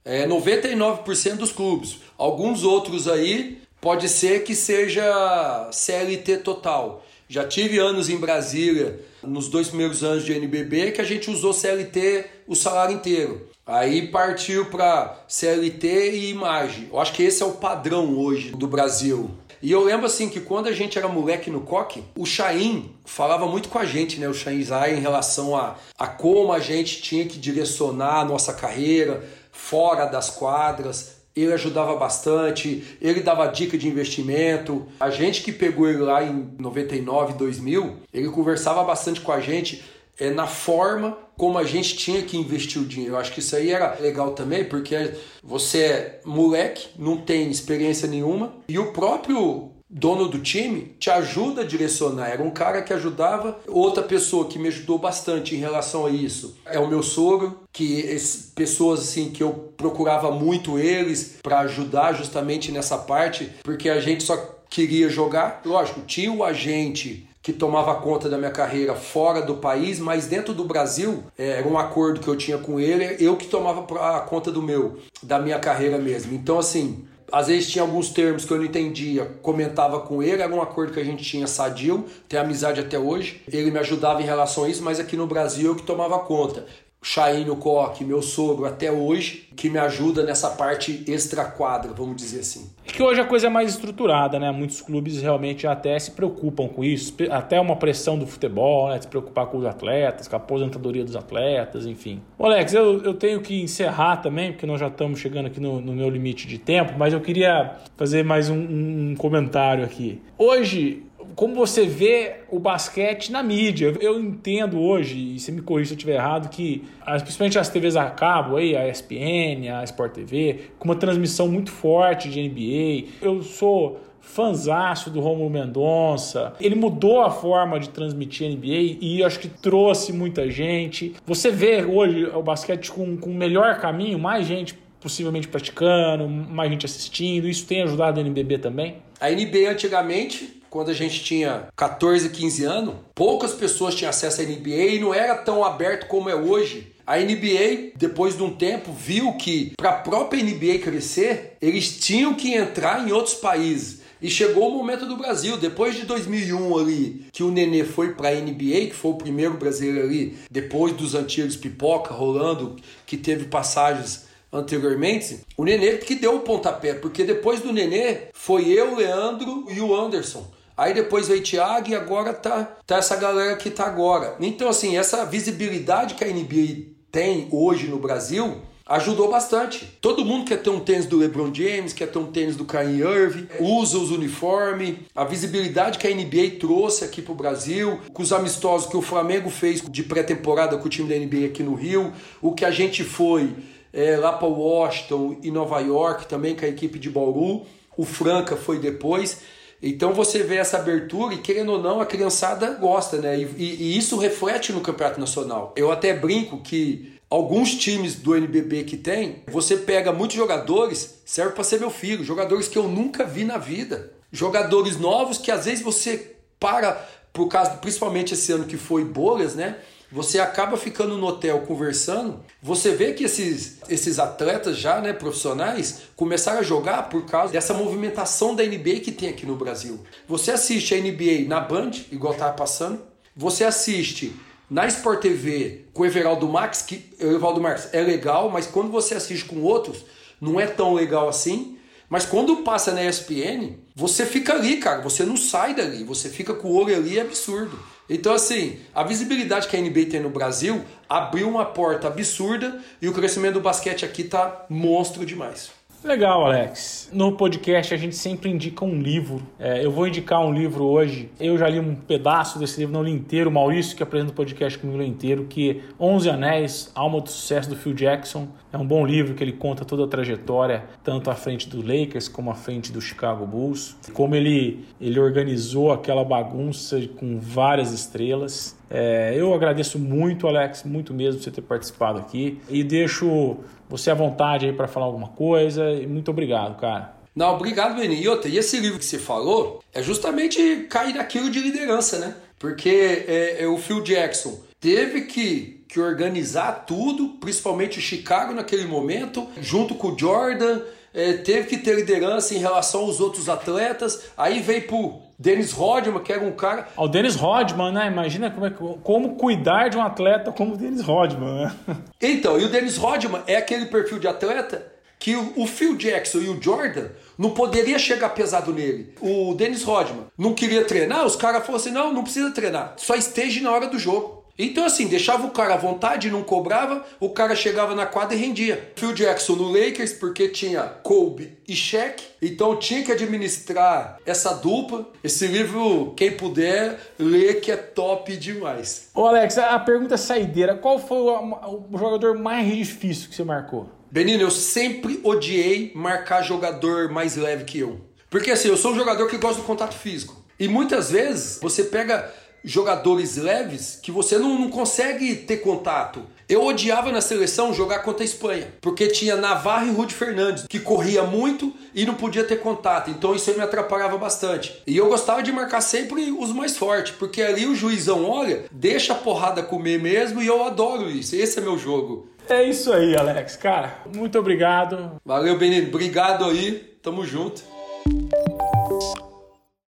É 0.03 0.27
99% 0.27 1.35
dos 1.35 1.51
clubes. 1.51 1.97
Alguns 2.17 2.63
outros 2.63 3.07
aí 3.07 3.61
pode 3.81 4.07
ser 4.07 4.43
que 4.43 4.55
seja 4.55 5.69
CLT 5.71 6.37
total. 6.37 7.03
Já 7.27 7.45
tive 7.45 7.79
anos 7.79 8.09
em 8.09 8.17
Brasília, 8.17 8.99
nos 9.27 9.47
dois 9.47 9.67
primeiros 9.67 10.03
anos 10.03 10.23
de 10.23 10.33
NBB, 10.33 10.91
que 10.91 11.01
a 11.01 11.05
gente 11.05 11.29
usou 11.29 11.53
CLT 11.53 12.25
o 12.47 12.55
salário 12.55 12.95
inteiro. 12.95 13.49
Aí 13.65 14.07
partiu 14.07 14.65
para 14.67 15.17
CLT 15.27 16.11
e 16.11 16.29
imagem. 16.29 16.87
Eu 16.91 16.99
acho 16.99 17.13
que 17.13 17.23
esse 17.23 17.41
é 17.41 17.45
o 17.45 17.53
padrão 17.53 18.17
hoje 18.17 18.51
do 18.51 18.67
Brasil. 18.67 19.31
E 19.61 19.71
eu 19.71 19.83
lembro 19.83 20.05
assim 20.05 20.29
que 20.29 20.39
quando 20.39 20.67
a 20.67 20.71
gente 20.71 20.97
era 20.97 21.07
moleque 21.07 21.49
no 21.49 21.61
coque, 21.61 22.03
o 22.15 22.25
Chain 22.25 22.91
falava 23.03 23.47
muito 23.47 23.67
com 23.69 23.79
a 23.79 23.85
gente, 23.85 24.19
né? 24.19 24.29
O 24.29 24.33
Chain 24.33 24.61
Zay 24.61 24.95
em 24.95 24.99
relação 24.99 25.55
a, 25.55 25.75
a 25.97 26.05
como 26.05 26.53
a 26.53 26.59
gente 26.59 27.01
tinha 27.01 27.25
que 27.25 27.39
direcionar 27.39 28.19
a 28.19 28.25
nossa 28.25 28.53
carreira 28.53 29.23
fora 29.51 30.05
das 30.05 30.29
quadras, 30.29 31.14
ele 31.35 31.53
ajudava 31.53 31.95
bastante, 31.95 32.97
ele 33.01 33.19
dava 33.19 33.47
dica 33.47 33.77
de 33.77 33.87
investimento. 33.87 34.85
A 34.99 35.09
gente 35.09 35.43
que 35.43 35.51
pegou 35.51 35.89
ele 35.89 35.99
lá 35.99 36.23
em 36.23 36.49
99, 36.57 37.33
2000, 37.33 37.97
ele 38.13 38.29
conversava 38.29 38.83
bastante 38.83 39.19
com 39.19 39.31
a 39.31 39.39
gente 39.39 39.83
é, 40.17 40.29
na 40.29 40.47
forma 40.47 41.17
como 41.37 41.57
a 41.57 41.65
gente 41.65 41.97
tinha 41.97 42.21
que 42.21 42.37
investir 42.37 42.81
o 42.81 42.85
dinheiro. 42.85 43.15
Eu 43.15 43.19
acho 43.19 43.33
que 43.33 43.39
isso 43.39 43.55
aí 43.55 43.71
era 43.71 43.97
legal 43.99 44.31
também, 44.31 44.63
porque 44.63 45.13
você 45.43 45.79
é 45.79 46.21
moleque, 46.23 46.87
não 46.97 47.17
tem 47.17 47.49
experiência 47.49 48.07
nenhuma, 48.07 48.53
e 48.69 48.79
o 48.79 48.93
próprio 48.93 49.74
dono 49.89 50.27
do 50.27 50.39
time 50.39 50.95
te 50.99 51.09
ajuda 51.09 51.61
a 51.61 51.65
direcionar. 51.65 52.29
Era 52.29 52.43
um 52.43 52.51
cara 52.51 52.81
que 52.81 52.93
ajudava. 52.93 53.59
Outra 53.67 54.03
pessoa 54.03 54.47
que 54.47 54.59
me 54.59 54.67
ajudou 54.67 54.97
bastante 54.97 55.55
em 55.55 55.59
relação 55.59 56.05
a 56.05 56.09
isso 56.09 56.57
é 56.65 56.79
o 56.79 56.87
meu 56.87 57.03
sogro, 57.03 57.59
que 57.71 58.15
pessoas 58.55 59.01
assim 59.01 59.31
que 59.31 59.43
eu 59.43 59.73
procurava 59.77 60.31
muito 60.31 60.79
eles 60.79 61.37
para 61.41 61.59
ajudar 61.61 62.13
justamente 62.13 62.71
nessa 62.71 62.97
parte, 62.97 63.51
porque 63.63 63.89
a 63.89 63.99
gente 63.99 64.23
só 64.23 64.37
queria 64.69 65.09
jogar. 65.09 65.61
Lógico, 65.65 66.01
tinha 66.01 66.31
o 66.31 66.43
agente 66.43 67.27
que 67.45 67.53
tomava 67.53 67.93
conta 67.95 68.27
da 68.27 68.39
minha 68.39 68.49
carreira 68.49 68.95
fora 68.95 69.39
do 69.39 69.57
país, 69.57 69.99
mas 69.99 70.25
dentro 70.25 70.51
do 70.51 70.65
Brasil 70.65 71.25
é, 71.37 71.59
era 71.59 71.67
um 71.67 71.77
acordo 71.77 72.19
que 72.19 72.27
eu 72.27 72.35
tinha 72.35 72.57
com 72.57 72.79
ele, 72.79 73.17
eu 73.23 73.37
que 73.37 73.45
tomava 73.45 73.85
a 74.15 74.21
conta 74.21 74.51
do 74.51 74.63
meu, 74.63 74.97
da 75.21 75.37
minha 75.37 75.59
carreira 75.59 75.99
mesmo. 75.99 76.33
Então 76.33 76.57
assim, 76.57 77.05
às 77.31 77.47
vezes 77.47 77.69
tinha 77.69 77.81
alguns 77.81 78.09
termos 78.09 78.45
que 78.45 78.51
eu 78.51 78.57
não 78.57 78.65
entendia, 78.65 79.25
comentava 79.41 79.99
com 79.99 80.21
ele, 80.21 80.41
era 80.41 80.53
um 80.53 80.61
acordo 80.61 80.93
que 80.93 80.99
a 80.99 81.03
gente 81.03 81.23
tinha 81.23 81.47
sadio, 81.47 82.05
tem 82.27 82.39
amizade 82.39 82.79
até 82.79 82.97
hoje. 82.97 83.41
Ele 83.51 83.71
me 83.71 83.79
ajudava 83.79 84.21
em 84.21 84.25
relação 84.25 84.63
a 84.63 84.69
isso, 84.69 84.83
mas 84.83 84.99
aqui 84.99 85.15
no 85.15 85.27
Brasil 85.27 85.71
eu 85.71 85.75
que 85.75 85.83
tomava 85.83 86.19
conta. 86.19 86.65
Chainho 87.01 87.55
Coque, 87.55 88.03
meu 88.03 88.21
sogro 88.21 88.65
até 88.65 88.91
hoje, 88.91 89.47
que 89.55 89.69
me 89.69 89.77
ajuda 89.77 90.23
nessa 90.23 90.49
parte 90.49 91.03
extra 91.07 91.45
quadra, 91.45 91.93
vamos 91.93 92.15
dizer 92.15 92.39
assim. 92.39 92.69
Que 92.85 93.03
hoje 93.03 93.19
a 93.19 93.25
coisa 93.25 93.47
é 93.47 93.49
mais 93.49 93.71
estruturada, 93.71 94.39
né? 94.39 94.51
Muitos 94.51 94.81
clubes 94.81 95.21
realmente 95.21 95.67
até 95.67 95.97
se 95.99 96.11
preocupam 96.11 96.67
com 96.67 96.83
isso, 96.83 97.15
até 97.29 97.59
uma 97.59 97.75
pressão 97.75 98.17
do 98.17 98.25
futebol, 98.25 98.89
né? 98.89 99.01
Se 99.01 99.07
preocupar 99.07 99.47
com 99.47 99.57
os 99.57 99.65
atletas, 99.65 100.27
com 100.27 100.35
a 100.35 100.37
aposentadoria 100.37 101.03
dos 101.03 101.15
atletas, 101.15 101.85
enfim. 101.85 102.21
Ô 102.37 102.45
Alex, 102.45 102.73
eu, 102.73 103.03
eu 103.03 103.13
tenho 103.13 103.41
que 103.41 103.61
encerrar 103.61 104.17
também, 104.17 104.51
porque 104.51 104.65
nós 104.65 104.79
já 104.79 104.87
estamos 104.87 105.19
chegando 105.19 105.47
aqui 105.47 105.59
no, 105.59 105.81
no 105.81 105.93
meu 105.93 106.09
limite 106.09 106.47
de 106.47 106.57
tempo, 106.57 106.93
mas 106.97 107.13
eu 107.13 107.19
queria 107.19 107.75
fazer 107.97 108.23
mais 108.23 108.49
um, 108.49 109.11
um 109.11 109.15
comentário 109.17 109.83
aqui. 109.83 110.21
Hoje, 110.37 111.04
como 111.35 111.55
você 111.55 111.85
vê 111.85 112.41
o 112.49 112.59
basquete 112.59 113.31
na 113.31 113.41
mídia. 113.41 113.95
Eu 113.99 114.19
entendo 114.19 114.79
hoje, 114.79 115.35
e 115.35 115.39
se 115.39 115.51
me 115.51 115.61
corrija 115.61 115.89
se 115.89 115.93
eu 115.93 115.97
estiver 115.97 116.15
errado, 116.15 116.49
que 116.49 116.83
principalmente 117.21 117.57
as 117.57 117.69
TVs 117.69 117.95
a 117.95 118.09
cabo, 118.09 118.57
aí, 118.57 118.75
a 118.75 118.87
ESPN, 118.87 119.69
a 119.73 119.83
Sport 119.83 120.13
TV, 120.13 120.71
com 120.77 120.85
uma 120.85 120.95
transmissão 120.95 121.47
muito 121.47 121.71
forte 121.71 122.29
de 122.29 122.41
NBA. 122.47 123.09
Eu 123.21 123.41
sou 123.41 123.99
fanzaço 124.25 125.09
do 125.09 125.19
Romulo 125.19 125.49
Mendonça. 125.49 126.53
Ele 126.59 126.75
mudou 126.75 127.21
a 127.21 127.29
forma 127.29 127.79
de 127.79 127.89
transmitir 127.89 128.49
NBA 128.49 128.97
e 128.99 129.23
acho 129.23 129.39
que 129.39 129.47
trouxe 129.47 130.11
muita 130.11 130.49
gente. 130.49 131.13
Você 131.25 131.51
vê 131.51 131.85
hoje 131.85 132.25
o 132.25 132.41
basquete 132.41 132.91
com, 132.91 133.15
com 133.15 133.29
o 133.29 133.33
melhor 133.33 133.79
caminho, 133.79 134.17
mais 134.17 134.45
gente 134.47 134.75
possivelmente 134.99 135.47
praticando, 135.47 136.27
mais 136.27 136.71
gente 136.71 136.85
assistindo. 136.85 137.47
Isso 137.47 137.67
tem 137.67 137.83
ajudado 137.83 138.19
a 138.19 138.21
NBB 138.21 138.57
também? 138.57 138.97
A 139.21 139.29
NBA 139.29 139.69
antigamente 139.69 140.61
quando 140.75 140.89
a 140.89 140.93
gente 140.93 141.23
tinha 141.23 141.69
14, 141.73 142.27
15 142.27 142.65
anos, 142.65 142.95
poucas 143.15 143.53
pessoas 143.53 143.95
tinham 143.95 144.09
acesso 144.09 144.41
à 144.41 144.43
NBA 144.43 144.95
e 144.95 144.99
não 144.99 145.13
era 145.13 145.33
tão 145.33 145.63
aberto 145.63 146.05
como 146.07 146.29
é 146.29 146.35
hoje. 146.35 146.91
A 147.07 147.15
NBA, 147.17 147.93
depois 147.95 148.35
de 148.35 148.43
um 148.43 148.53
tempo, 148.53 148.91
viu 148.91 149.31
que 149.37 149.71
para 149.77 149.91
a 149.91 149.93
própria 149.93 150.43
NBA 150.43 150.79
crescer, 150.79 151.55
eles 151.61 151.97
tinham 151.97 152.33
que 152.33 152.53
entrar 152.53 153.07
em 153.07 153.13
outros 153.13 153.35
países. 153.35 154.01
E 154.21 154.29
chegou 154.29 154.67
o 154.67 154.77
momento 154.77 155.05
do 155.05 155.15
Brasil, 155.15 155.55
depois 155.55 155.95
de 155.95 156.03
2001 156.05 156.77
ali, 156.77 157.25
que 157.31 157.41
o 157.41 157.51
Nenê 157.51 157.85
foi 157.85 158.13
para 158.13 158.27
a 158.27 158.35
NBA, 158.35 158.87
que 158.87 158.95
foi 158.95 159.11
o 159.11 159.17
primeiro 159.17 159.53
brasileiro 159.53 160.05
ali, 160.05 160.37
depois 160.51 160.91
dos 160.91 161.15
antigos 161.15 161.55
pipoca 161.55 162.13
rolando, 162.13 162.75
que 163.05 163.15
teve 163.15 163.45
passagens 163.45 164.25
anteriormente, 164.51 165.39
o 165.55 165.63
Nenê 165.63 165.99
que 165.99 166.15
deu 166.15 166.35
o 166.35 166.41
pontapé, 166.41 166.95
porque 166.95 167.23
depois 167.23 167.61
do 167.61 167.71
Nenê 167.71 168.27
foi 168.33 168.67
eu, 168.67 168.95
Leandro 168.95 169.67
e 169.69 169.79
o 169.79 169.95
Anderson. 169.95 170.53
Aí 170.77 170.93
depois 170.93 171.27
veio 171.27 171.43
Thiago 171.43 171.89
e 171.89 171.95
agora 171.95 172.33
tá, 172.33 172.77
tá 172.85 172.97
essa 172.97 173.15
galera 173.15 173.55
que 173.55 173.69
tá 173.69 173.85
agora. 173.85 174.35
Então, 174.39 174.67
assim, 174.67 174.97
essa 174.97 175.25
visibilidade 175.25 176.15
que 176.15 176.23
a 176.23 176.27
NBA 176.27 176.95
tem 177.11 177.47
hoje 177.51 177.87
no 177.87 177.97
Brasil 177.97 178.61
ajudou 178.87 179.31
bastante. 179.31 179.97
Todo 179.99 180.23
mundo 180.23 180.45
quer 180.45 180.61
ter 180.61 180.69
um 180.69 180.79
tênis 180.79 181.07
do 181.07 181.17
LeBron 181.17 181.51
James, 181.53 181.91
quer 181.91 182.07
ter 182.07 182.19
um 182.19 182.31
tênis 182.31 182.55
do 182.55 182.65
Kyrie 182.65 183.01
Irving, 183.01 183.47
usa 183.59 183.97
os 183.97 184.11
uniformes, 184.11 184.97
a 185.15 185.23
visibilidade 185.23 185.97
que 185.97 186.07
a 186.07 186.13
NBA 186.13 186.59
trouxe 186.59 187.03
aqui 187.03 187.21
pro 187.21 187.33
Brasil, 187.33 187.99
com 188.13 188.21
os 188.21 188.31
amistosos 188.31 188.87
que 188.87 188.95
o 188.95 189.01
Flamengo 189.01 189.49
fez 189.49 189.81
de 189.81 190.03
pré-temporada 190.03 190.77
com 190.77 190.85
o 190.85 190.89
time 190.89 191.09
da 191.09 191.15
NBA 191.17 191.47
aqui 191.47 191.63
no 191.63 191.73
Rio, 191.73 192.13
o 192.41 192.53
que 192.53 192.63
a 192.63 192.69
gente 192.69 193.03
foi 193.03 193.55
é, 193.91 194.17
lá 194.17 194.33
para 194.33 194.47
Washington 194.47 195.37
e 195.41 195.49
Nova 195.49 195.79
York 195.79 196.27
também 196.27 196.55
com 196.55 196.65
a 196.65 196.69
equipe 196.69 196.99
de 196.99 197.09
Bauru, 197.09 197.65
o 197.97 198.05
Franca 198.05 198.55
foi 198.55 198.77
depois. 198.77 199.41
Então 199.87 200.13
você 200.13 200.41
vê 200.41 200.55
essa 200.55 200.77
abertura 200.77 201.35
e, 201.35 201.37
querendo 201.37 201.73
ou 201.73 201.79
não, 201.79 202.01
a 202.01 202.07
criançada 202.07 202.71
gosta, 202.71 203.17
né? 203.17 203.37
E, 203.37 203.43
e, 203.55 203.95
isso 203.95 204.17
reflete 204.17 204.73
no 204.73 204.81
campeonato 204.81 205.19
nacional. 205.19 205.75
Eu 205.77 205.91
até 205.91 206.11
brinco 206.11 206.59
que 206.61 207.13
alguns 207.29 207.75
times 207.75 208.15
do 208.15 208.35
NBB 208.35 208.83
que 208.85 208.97
tem, 208.97 209.43
você 209.47 209.77
pega 209.77 210.11
muitos 210.11 210.35
jogadores, 210.35 211.21
serve 211.23 211.53
para 211.53 211.63
ser 211.63 211.79
meu 211.79 211.91
filho, 211.91 212.23
jogadores 212.23 212.67
que 212.67 212.79
eu 212.79 212.87
nunca 212.87 213.23
vi 213.23 213.43
na 213.43 213.59
vida. 213.59 214.11
Jogadores 214.31 214.97
novos 214.99 215.37
que 215.37 215.51
às 215.51 215.65
vezes 215.65 215.83
você 215.83 216.35
para, 216.59 216.93
por 217.31 217.47
causa, 217.47 217.71
principalmente 217.75 218.33
esse 218.33 218.51
ano 218.51 218.65
que 218.65 218.77
foi 218.77 219.05
bolhas, 219.05 219.53
né? 219.53 219.77
Você 220.11 220.39
acaba 220.39 220.77
ficando 220.77 221.17
no 221.17 221.27
hotel 221.27 221.61
conversando, 221.61 222.43
você 222.61 222.91
vê 222.91 223.13
que 223.13 223.23
esses, 223.23 223.79
esses 223.89 224.19
atletas 224.19 224.77
já, 224.77 225.01
né, 225.01 225.13
profissionais, 225.13 226.01
começaram 226.15 226.59
a 226.59 226.63
jogar 226.63 227.09
por 227.09 227.25
causa 227.25 227.53
dessa 227.53 227.73
movimentação 227.73 228.55
da 228.55 228.63
NBA 228.63 229.01
que 229.01 229.11
tem 229.11 229.29
aqui 229.29 229.45
no 229.45 229.55
Brasil. 229.55 229.99
Você 230.27 230.51
assiste 230.51 230.93
a 230.93 230.97
NBA 230.97 231.47
na 231.47 231.59
Band, 231.59 231.91
igual 232.11 232.33
estava 232.33 232.53
passando, 232.53 233.01
você 233.35 233.63
assiste 233.63 234.33
na 234.69 234.87
Sport 234.87 235.21
TV 235.21 235.85
com 235.93 236.03
o 236.03 236.05
Everaldo 236.05 236.47
Max, 236.47 236.81
que 236.81 237.13
o 237.19 237.25
Everaldo 237.25 237.61
Max 237.61 237.89
é 237.91 238.01
legal, 238.01 238.49
mas 238.49 238.65
quando 238.65 238.91
você 238.91 239.15
assiste 239.15 239.45
com 239.45 239.61
outros, 239.61 240.05
não 240.39 240.59
é 240.59 240.67
tão 240.67 240.93
legal 240.93 241.27
assim. 241.27 241.77
Mas 242.09 242.25
quando 242.25 242.57
passa 242.57 242.91
na 242.91 243.03
ESPN, 243.03 243.77
você 243.95 244.25
fica 244.25 244.53
ali, 244.53 244.77
cara, 244.77 245.01
você 245.01 245.23
não 245.23 245.35
sai 245.35 245.73
dali, 245.73 246.03
você 246.03 246.29
fica 246.29 246.53
com 246.53 246.67
o 246.67 246.75
olho 246.75 246.95
ali, 246.95 247.17
é 247.17 247.21
absurdo. 247.21 247.79
Então, 248.09 248.33
assim, 248.33 248.79
a 248.93 249.03
visibilidade 249.03 249.67
que 249.67 249.75
a 249.75 249.81
NBA 249.81 250.05
tem 250.11 250.19
no 250.19 250.29
Brasil 250.29 250.83
abriu 251.09 251.49
uma 251.49 251.65
porta 251.65 252.07
absurda 252.07 252.79
e 253.01 253.09
o 253.09 253.13
crescimento 253.13 253.55
do 253.55 253.61
basquete 253.61 254.05
aqui 254.05 254.23
tá 254.23 254.65
monstro 254.69 255.25
demais. 255.25 255.71
Legal, 256.05 256.45
Alex. 256.45 257.09
No 257.11 257.31
podcast 257.31 257.91
a 257.91 257.97
gente 257.97 258.15
sempre 258.15 258.47
indica 258.51 258.85
um 258.85 259.01
livro. 259.01 259.41
É, 259.57 259.83
eu 259.83 259.89
vou 259.89 260.07
indicar 260.07 260.39
um 260.39 260.53
livro 260.53 260.83
hoje. 260.83 261.31
Eu 261.39 261.57
já 261.57 261.67
li 261.67 261.79
um 261.79 261.95
pedaço 261.95 262.59
desse 262.59 262.79
livro, 262.79 262.93
não 262.93 263.01
li 263.01 263.09
inteiro. 263.09 263.49
O 263.49 263.53
Maurício, 263.53 263.97
que 263.97 264.03
apresenta 264.03 264.31
o 264.31 264.35
podcast 264.35 264.77
comigo, 264.77 264.99
li 265.01 265.07
inteiro, 265.07 265.45
que 265.45 265.81
11 265.99 266.29
Anéis, 266.29 266.91
Alma 266.93 267.19
do 267.19 267.29
Sucesso 267.31 267.71
do 267.71 267.75
Phil 267.75 267.95
Jackson. 267.95 268.47
É 268.71 268.77
um 268.77 268.85
bom 268.85 269.03
livro 269.03 269.33
que 269.33 269.43
ele 269.43 269.53
conta 269.53 269.83
toda 269.83 270.03
a 270.03 270.07
trajetória, 270.07 270.83
tanto 271.03 271.31
à 271.31 271.33
frente 271.33 271.67
do 271.67 271.81
Lakers 271.81 272.27
como 272.27 272.51
à 272.51 272.53
frente 272.53 272.91
do 272.91 273.01
Chicago 273.01 273.43
Bulls. 273.47 273.97
Como 274.13 274.35
ele, 274.35 274.85
ele 275.01 275.19
organizou 275.19 275.91
aquela 275.91 276.23
bagunça 276.23 277.01
com 277.19 277.39
várias 277.39 277.91
estrelas. 277.91 278.77
É, 278.89 279.33
eu 279.35 279.53
agradeço 279.53 279.97
muito, 279.97 280.47
Alex, 280.47 280.83
muito 280.83 281.13
mesmo 281.13 281.41
você 281.41 281.51
ter 281.51 281.61
participado 281.61 282.19
aqui. 282.19 282.59
E 282.69 282.83
deixo 282.83 283.57
você 283.89 284.11
à 284.11 284.13
vontade 284.13 284.65
aí 284.65 284.73
para 284.73 284.87
falar 284.87 285.05
alguma 285.05 285.29
coisa. 285.29 285.91
E 285.91 286.07
muito 286.07 286.31
obrigado, 286.31 286.79
cara. 286.79 287.15
Não, 287.35 287.55
obrigado, 287.55 287.95
Benin. 287.95 288.21
E 288.21 288.49
e 288.49 288.57
esse 288.57 288.79
livro 288.79 288.97
que 288.97 289.05
você 289.05 289.19
falou 289.19 289.83
é 289.93 290.01
justamente 290.01 290.87
cair 290.89 291.13
naquilo 291.13 291.49
de 291.49 291.59
liderança, 291.59 292.17
né? 292.19 292.35
Porque 292.57 293.25
é, 293.27 293.63
é, 293.63 293.67
o 293.67 293.77
Phil 293.77 294.01
Jackson 294.01 294.57
teve 294.79 295.21
que, 295.21 295.83
que 295.87 295.99
organizar 295.99 296.85
tudo, 296.85 297.29
principalmente 297.41 297.99
o 297.99 298.01
Chicago 298.01 298.53
naquele 298.53 298.85
momento, 298.85 299.47
junto 299.61 299.95
com 299.95 300.09
o 300.09 300.17
Jordan, 300.17 300.79
é, 301.13 301.33
teve 301.33 301.67
que 301.67 301.77
ter 301.77 301.95
liderança 301.95 302.53
em 302.53 302.59
relação 302.59 303.01
aos 303.01 303.19
outros 303.19 303.49
atletas. 303.49 304.29
Aí 304.37 304.61
veio 304.61 304.87
pro 304.87 305.24
Dennis 305.37 305.71
Rodman, 305.71 306.21
que 306.21 306.31
era 306.31 306.43
um 306.43 306.51
cara. 306.51 306.87
O 306.95 307.07
Dennis 307.07 307.35
Rodman, 307.35 307.91
né? 307.91 308.07
Imagina 308.07 308.49
como, 308.49 308.65
é, 308.65 308.71
como 309.03 309.35
cuidar 309.35 309.89
de 309.89 309.97
um 309.97 310.01
atleta 310.01 310.51
como 310.51 310.73
o 310.73 310.77
Dennis 310.77 311.01
Rodman, 311.01 311.65
né? 311.65 311.75
Então, 312.21 312.59
e 312.59 312.65
o 312.65 312.69
Dennis 312.69 312.97
Rodman 312.97 313.41
é 313.45 313.55
aquele 313.55 313.85
perfil 313.85 314.19
de 314.19 314.27
atleta 314.27 314.95
que 315.19 315.35
o, 315.35 315.65
Phil 315.65 315.95
Jackson 315.95 316.39
e 316.39 316.49
o 316.49 316.61
Jordan 316.61 317.07
não 317.37 317.51
poderia 317.51 317.97
chegar 317.97 318.29
pesado 318.29 318.73
nele. 318.73 319.13
O 319.19 319.53
Dennis 319.55 319.83
Rodman 319.83 320.25
não 320.37 320.53
queria 320.53 320.85
treinar, 320.85 321.25
os 321.25 321.35
caras 321.35 321.61
falaram 321.65 321.75
assim: 321.75 321.91
não, 321.91 322.13
não 322.13 322.23
precisa 322.23 322.51
treinar, 322.51 322.93
só 322.97 323.15
esteja 323.15 323.61
na 323.61 323.71
hora 323.71 323.87
do 323.87 323.97
jogo. 323.97 324.44
Então, 324.57 324.85
assim, 324.85 325.07
deixava 325.07 325.45
o 325.45 325.51
cara 325.51 325.73
à 325.73 325.77
vontade, 325.77 326.31
não 326.31 326.41
cobrava, 326.41 327.05
o 327.19 327.29
cara 327.29 327.55
chegava 327.55 327.93
na 327.93 328.05
quadra 328.05 328.35
e 328.35 328.39
rendia. 328.39 328.91
Phil 328.95 329.13
Jackson 329.13 329.53
no 329.53 329.69
Lakers, 329.69 330.13
porque 330.13 330.47
tinha 330.47 330.83
Kobe 330.83 331.57
e 331.67 331.75
Shaq, 331.75 332.23
então 332.41 332.77
tinha 332.77 333.03
que 333.03 333.11
administrar 333.11 334.17
essa 334.25 334.53
dupla. 334.53 335.09
Esse 335.23 335.47
livro, 335.47 336.13
quem 336.15 336.31
puder, 336.31 336.97
lê 337.19 337.55
que 337.55 337.71
é 337.71 337.75
top 337.75 338.35
demais. 338.37 339.09
Ô 339.13 339.25
Alex, 339.25 339.57
a 339.57 339.77
pergunta 339.79 340.13
é 340.13 340.17
saideira: 340.17 340.75
qual 340.75 340.99
foi 340.99 341.17
o, 341.17 341.85
o 341.91 341.97
jogador 341.97 342.37
mais 342.37 342.65
difícil 342.73 343.29
que 343.29 343.35
você 343.35 343.43
marcou? 343.43 343.89
Benino, 344.09 344.43
eu 344.43 344.51
sempre 344.51 345.19
odiei 345.23 345.91
marcar 345.93 346.41
jogador 346.41 347.09
mais 347.09 347.35
leve 347.35 347.65
que 347.65 347.79
eu. 347.79 347.99
Porque 348.29 348.51
assim, 348.51 348.69
eu 348.69 348.77
sou 348.77 348.93
um 348.93 348.95
jogador 348.95 349.27
que 349.27 349.37
gosta 349.37 349.61
do 349.61 349.67
contato 349.67 349.95
físico. 349.95 350.41
E 350.57 350.69
muitas 350.69 351.11
vezes 351.11 351.59
você 351.61 351.83
pega 351.83 352.31
jogadores 352.65 353.37
leves 353.37 353.99
que 354.01 354.11
você 354.11 354.37
não, 354.37 354.59
não 354.59 354.69
consegue 354.69 355.35
ter 355.35 355.57
contato. 355.57 356.21
Eu 356.47 356.63
odiava 356.63 357.11
na 357.11 357.21
seleção 357.21 357.73
jogar 357.73 357.99
contra 357.99 358.23
a 358.23 358.25
Espanha, 358.25 358.67
porque 358.79 359.07
tinha 359.07 359.35
Navarro 359.35 359.87
e 359.87 359.91
Rudy 359.91 360.13
Fernandes, 360.13 360.65
que 360.67 360.79
corria 360.79 361.23
muito 361.23 361.73
e 361.93 362.05
não 362.05 362.13
podia 362.13 362.43
ter 362.43 362.57
contato. 362.57 363.09
Então 363.09 363.33
isso 363.33 363.49
aí 363.49 363.55
me 363.55 363.63
atrapalhava 363.63 364.17
bastante. 364.17 364.81
E 364.85 364.95
eu 364.95 365.07
gostava 365.07 365.41
de 365.41 365.51
marcar 365.51 365.81
sempre 365.81 366.31
os 366.31 366.51
mais 366.51 366.77
fortes, 366.77 367.13
porque 367.17 367.41
ali 367.41 367.65
o 367.65 367.75
juizão 367.75 368.29
olha, 368.29 368.65
deixa 368.71 369.13
a 369.13 369.15
porrada 369.15 369.63
comer 369.63 369.99
mesmo 369.99 370.41
e 370.41 370.47
eu 370.47 370.63
adoro 370.63 371.09
isso. 371.09 371.35
Esse 371.35 371.57
é 371.57 371.61
meu 371.61 371.77
jogo. 371.77 372.29
É 372.47 372.63
isso 372.63 372.93
aí, 372.93 373.15
Alex. 373.17 373.55
Cara, 373.55 374.01
muito 374.15 374.37
obrigado. 374.37 375.19
Valeu, 375.25 375.57
Benito. 375.57 375.87
Obrigado 375.87 376.45
aí. 376.45 376.95
Tamo 377.01 377.25
junto. 377.25 377.74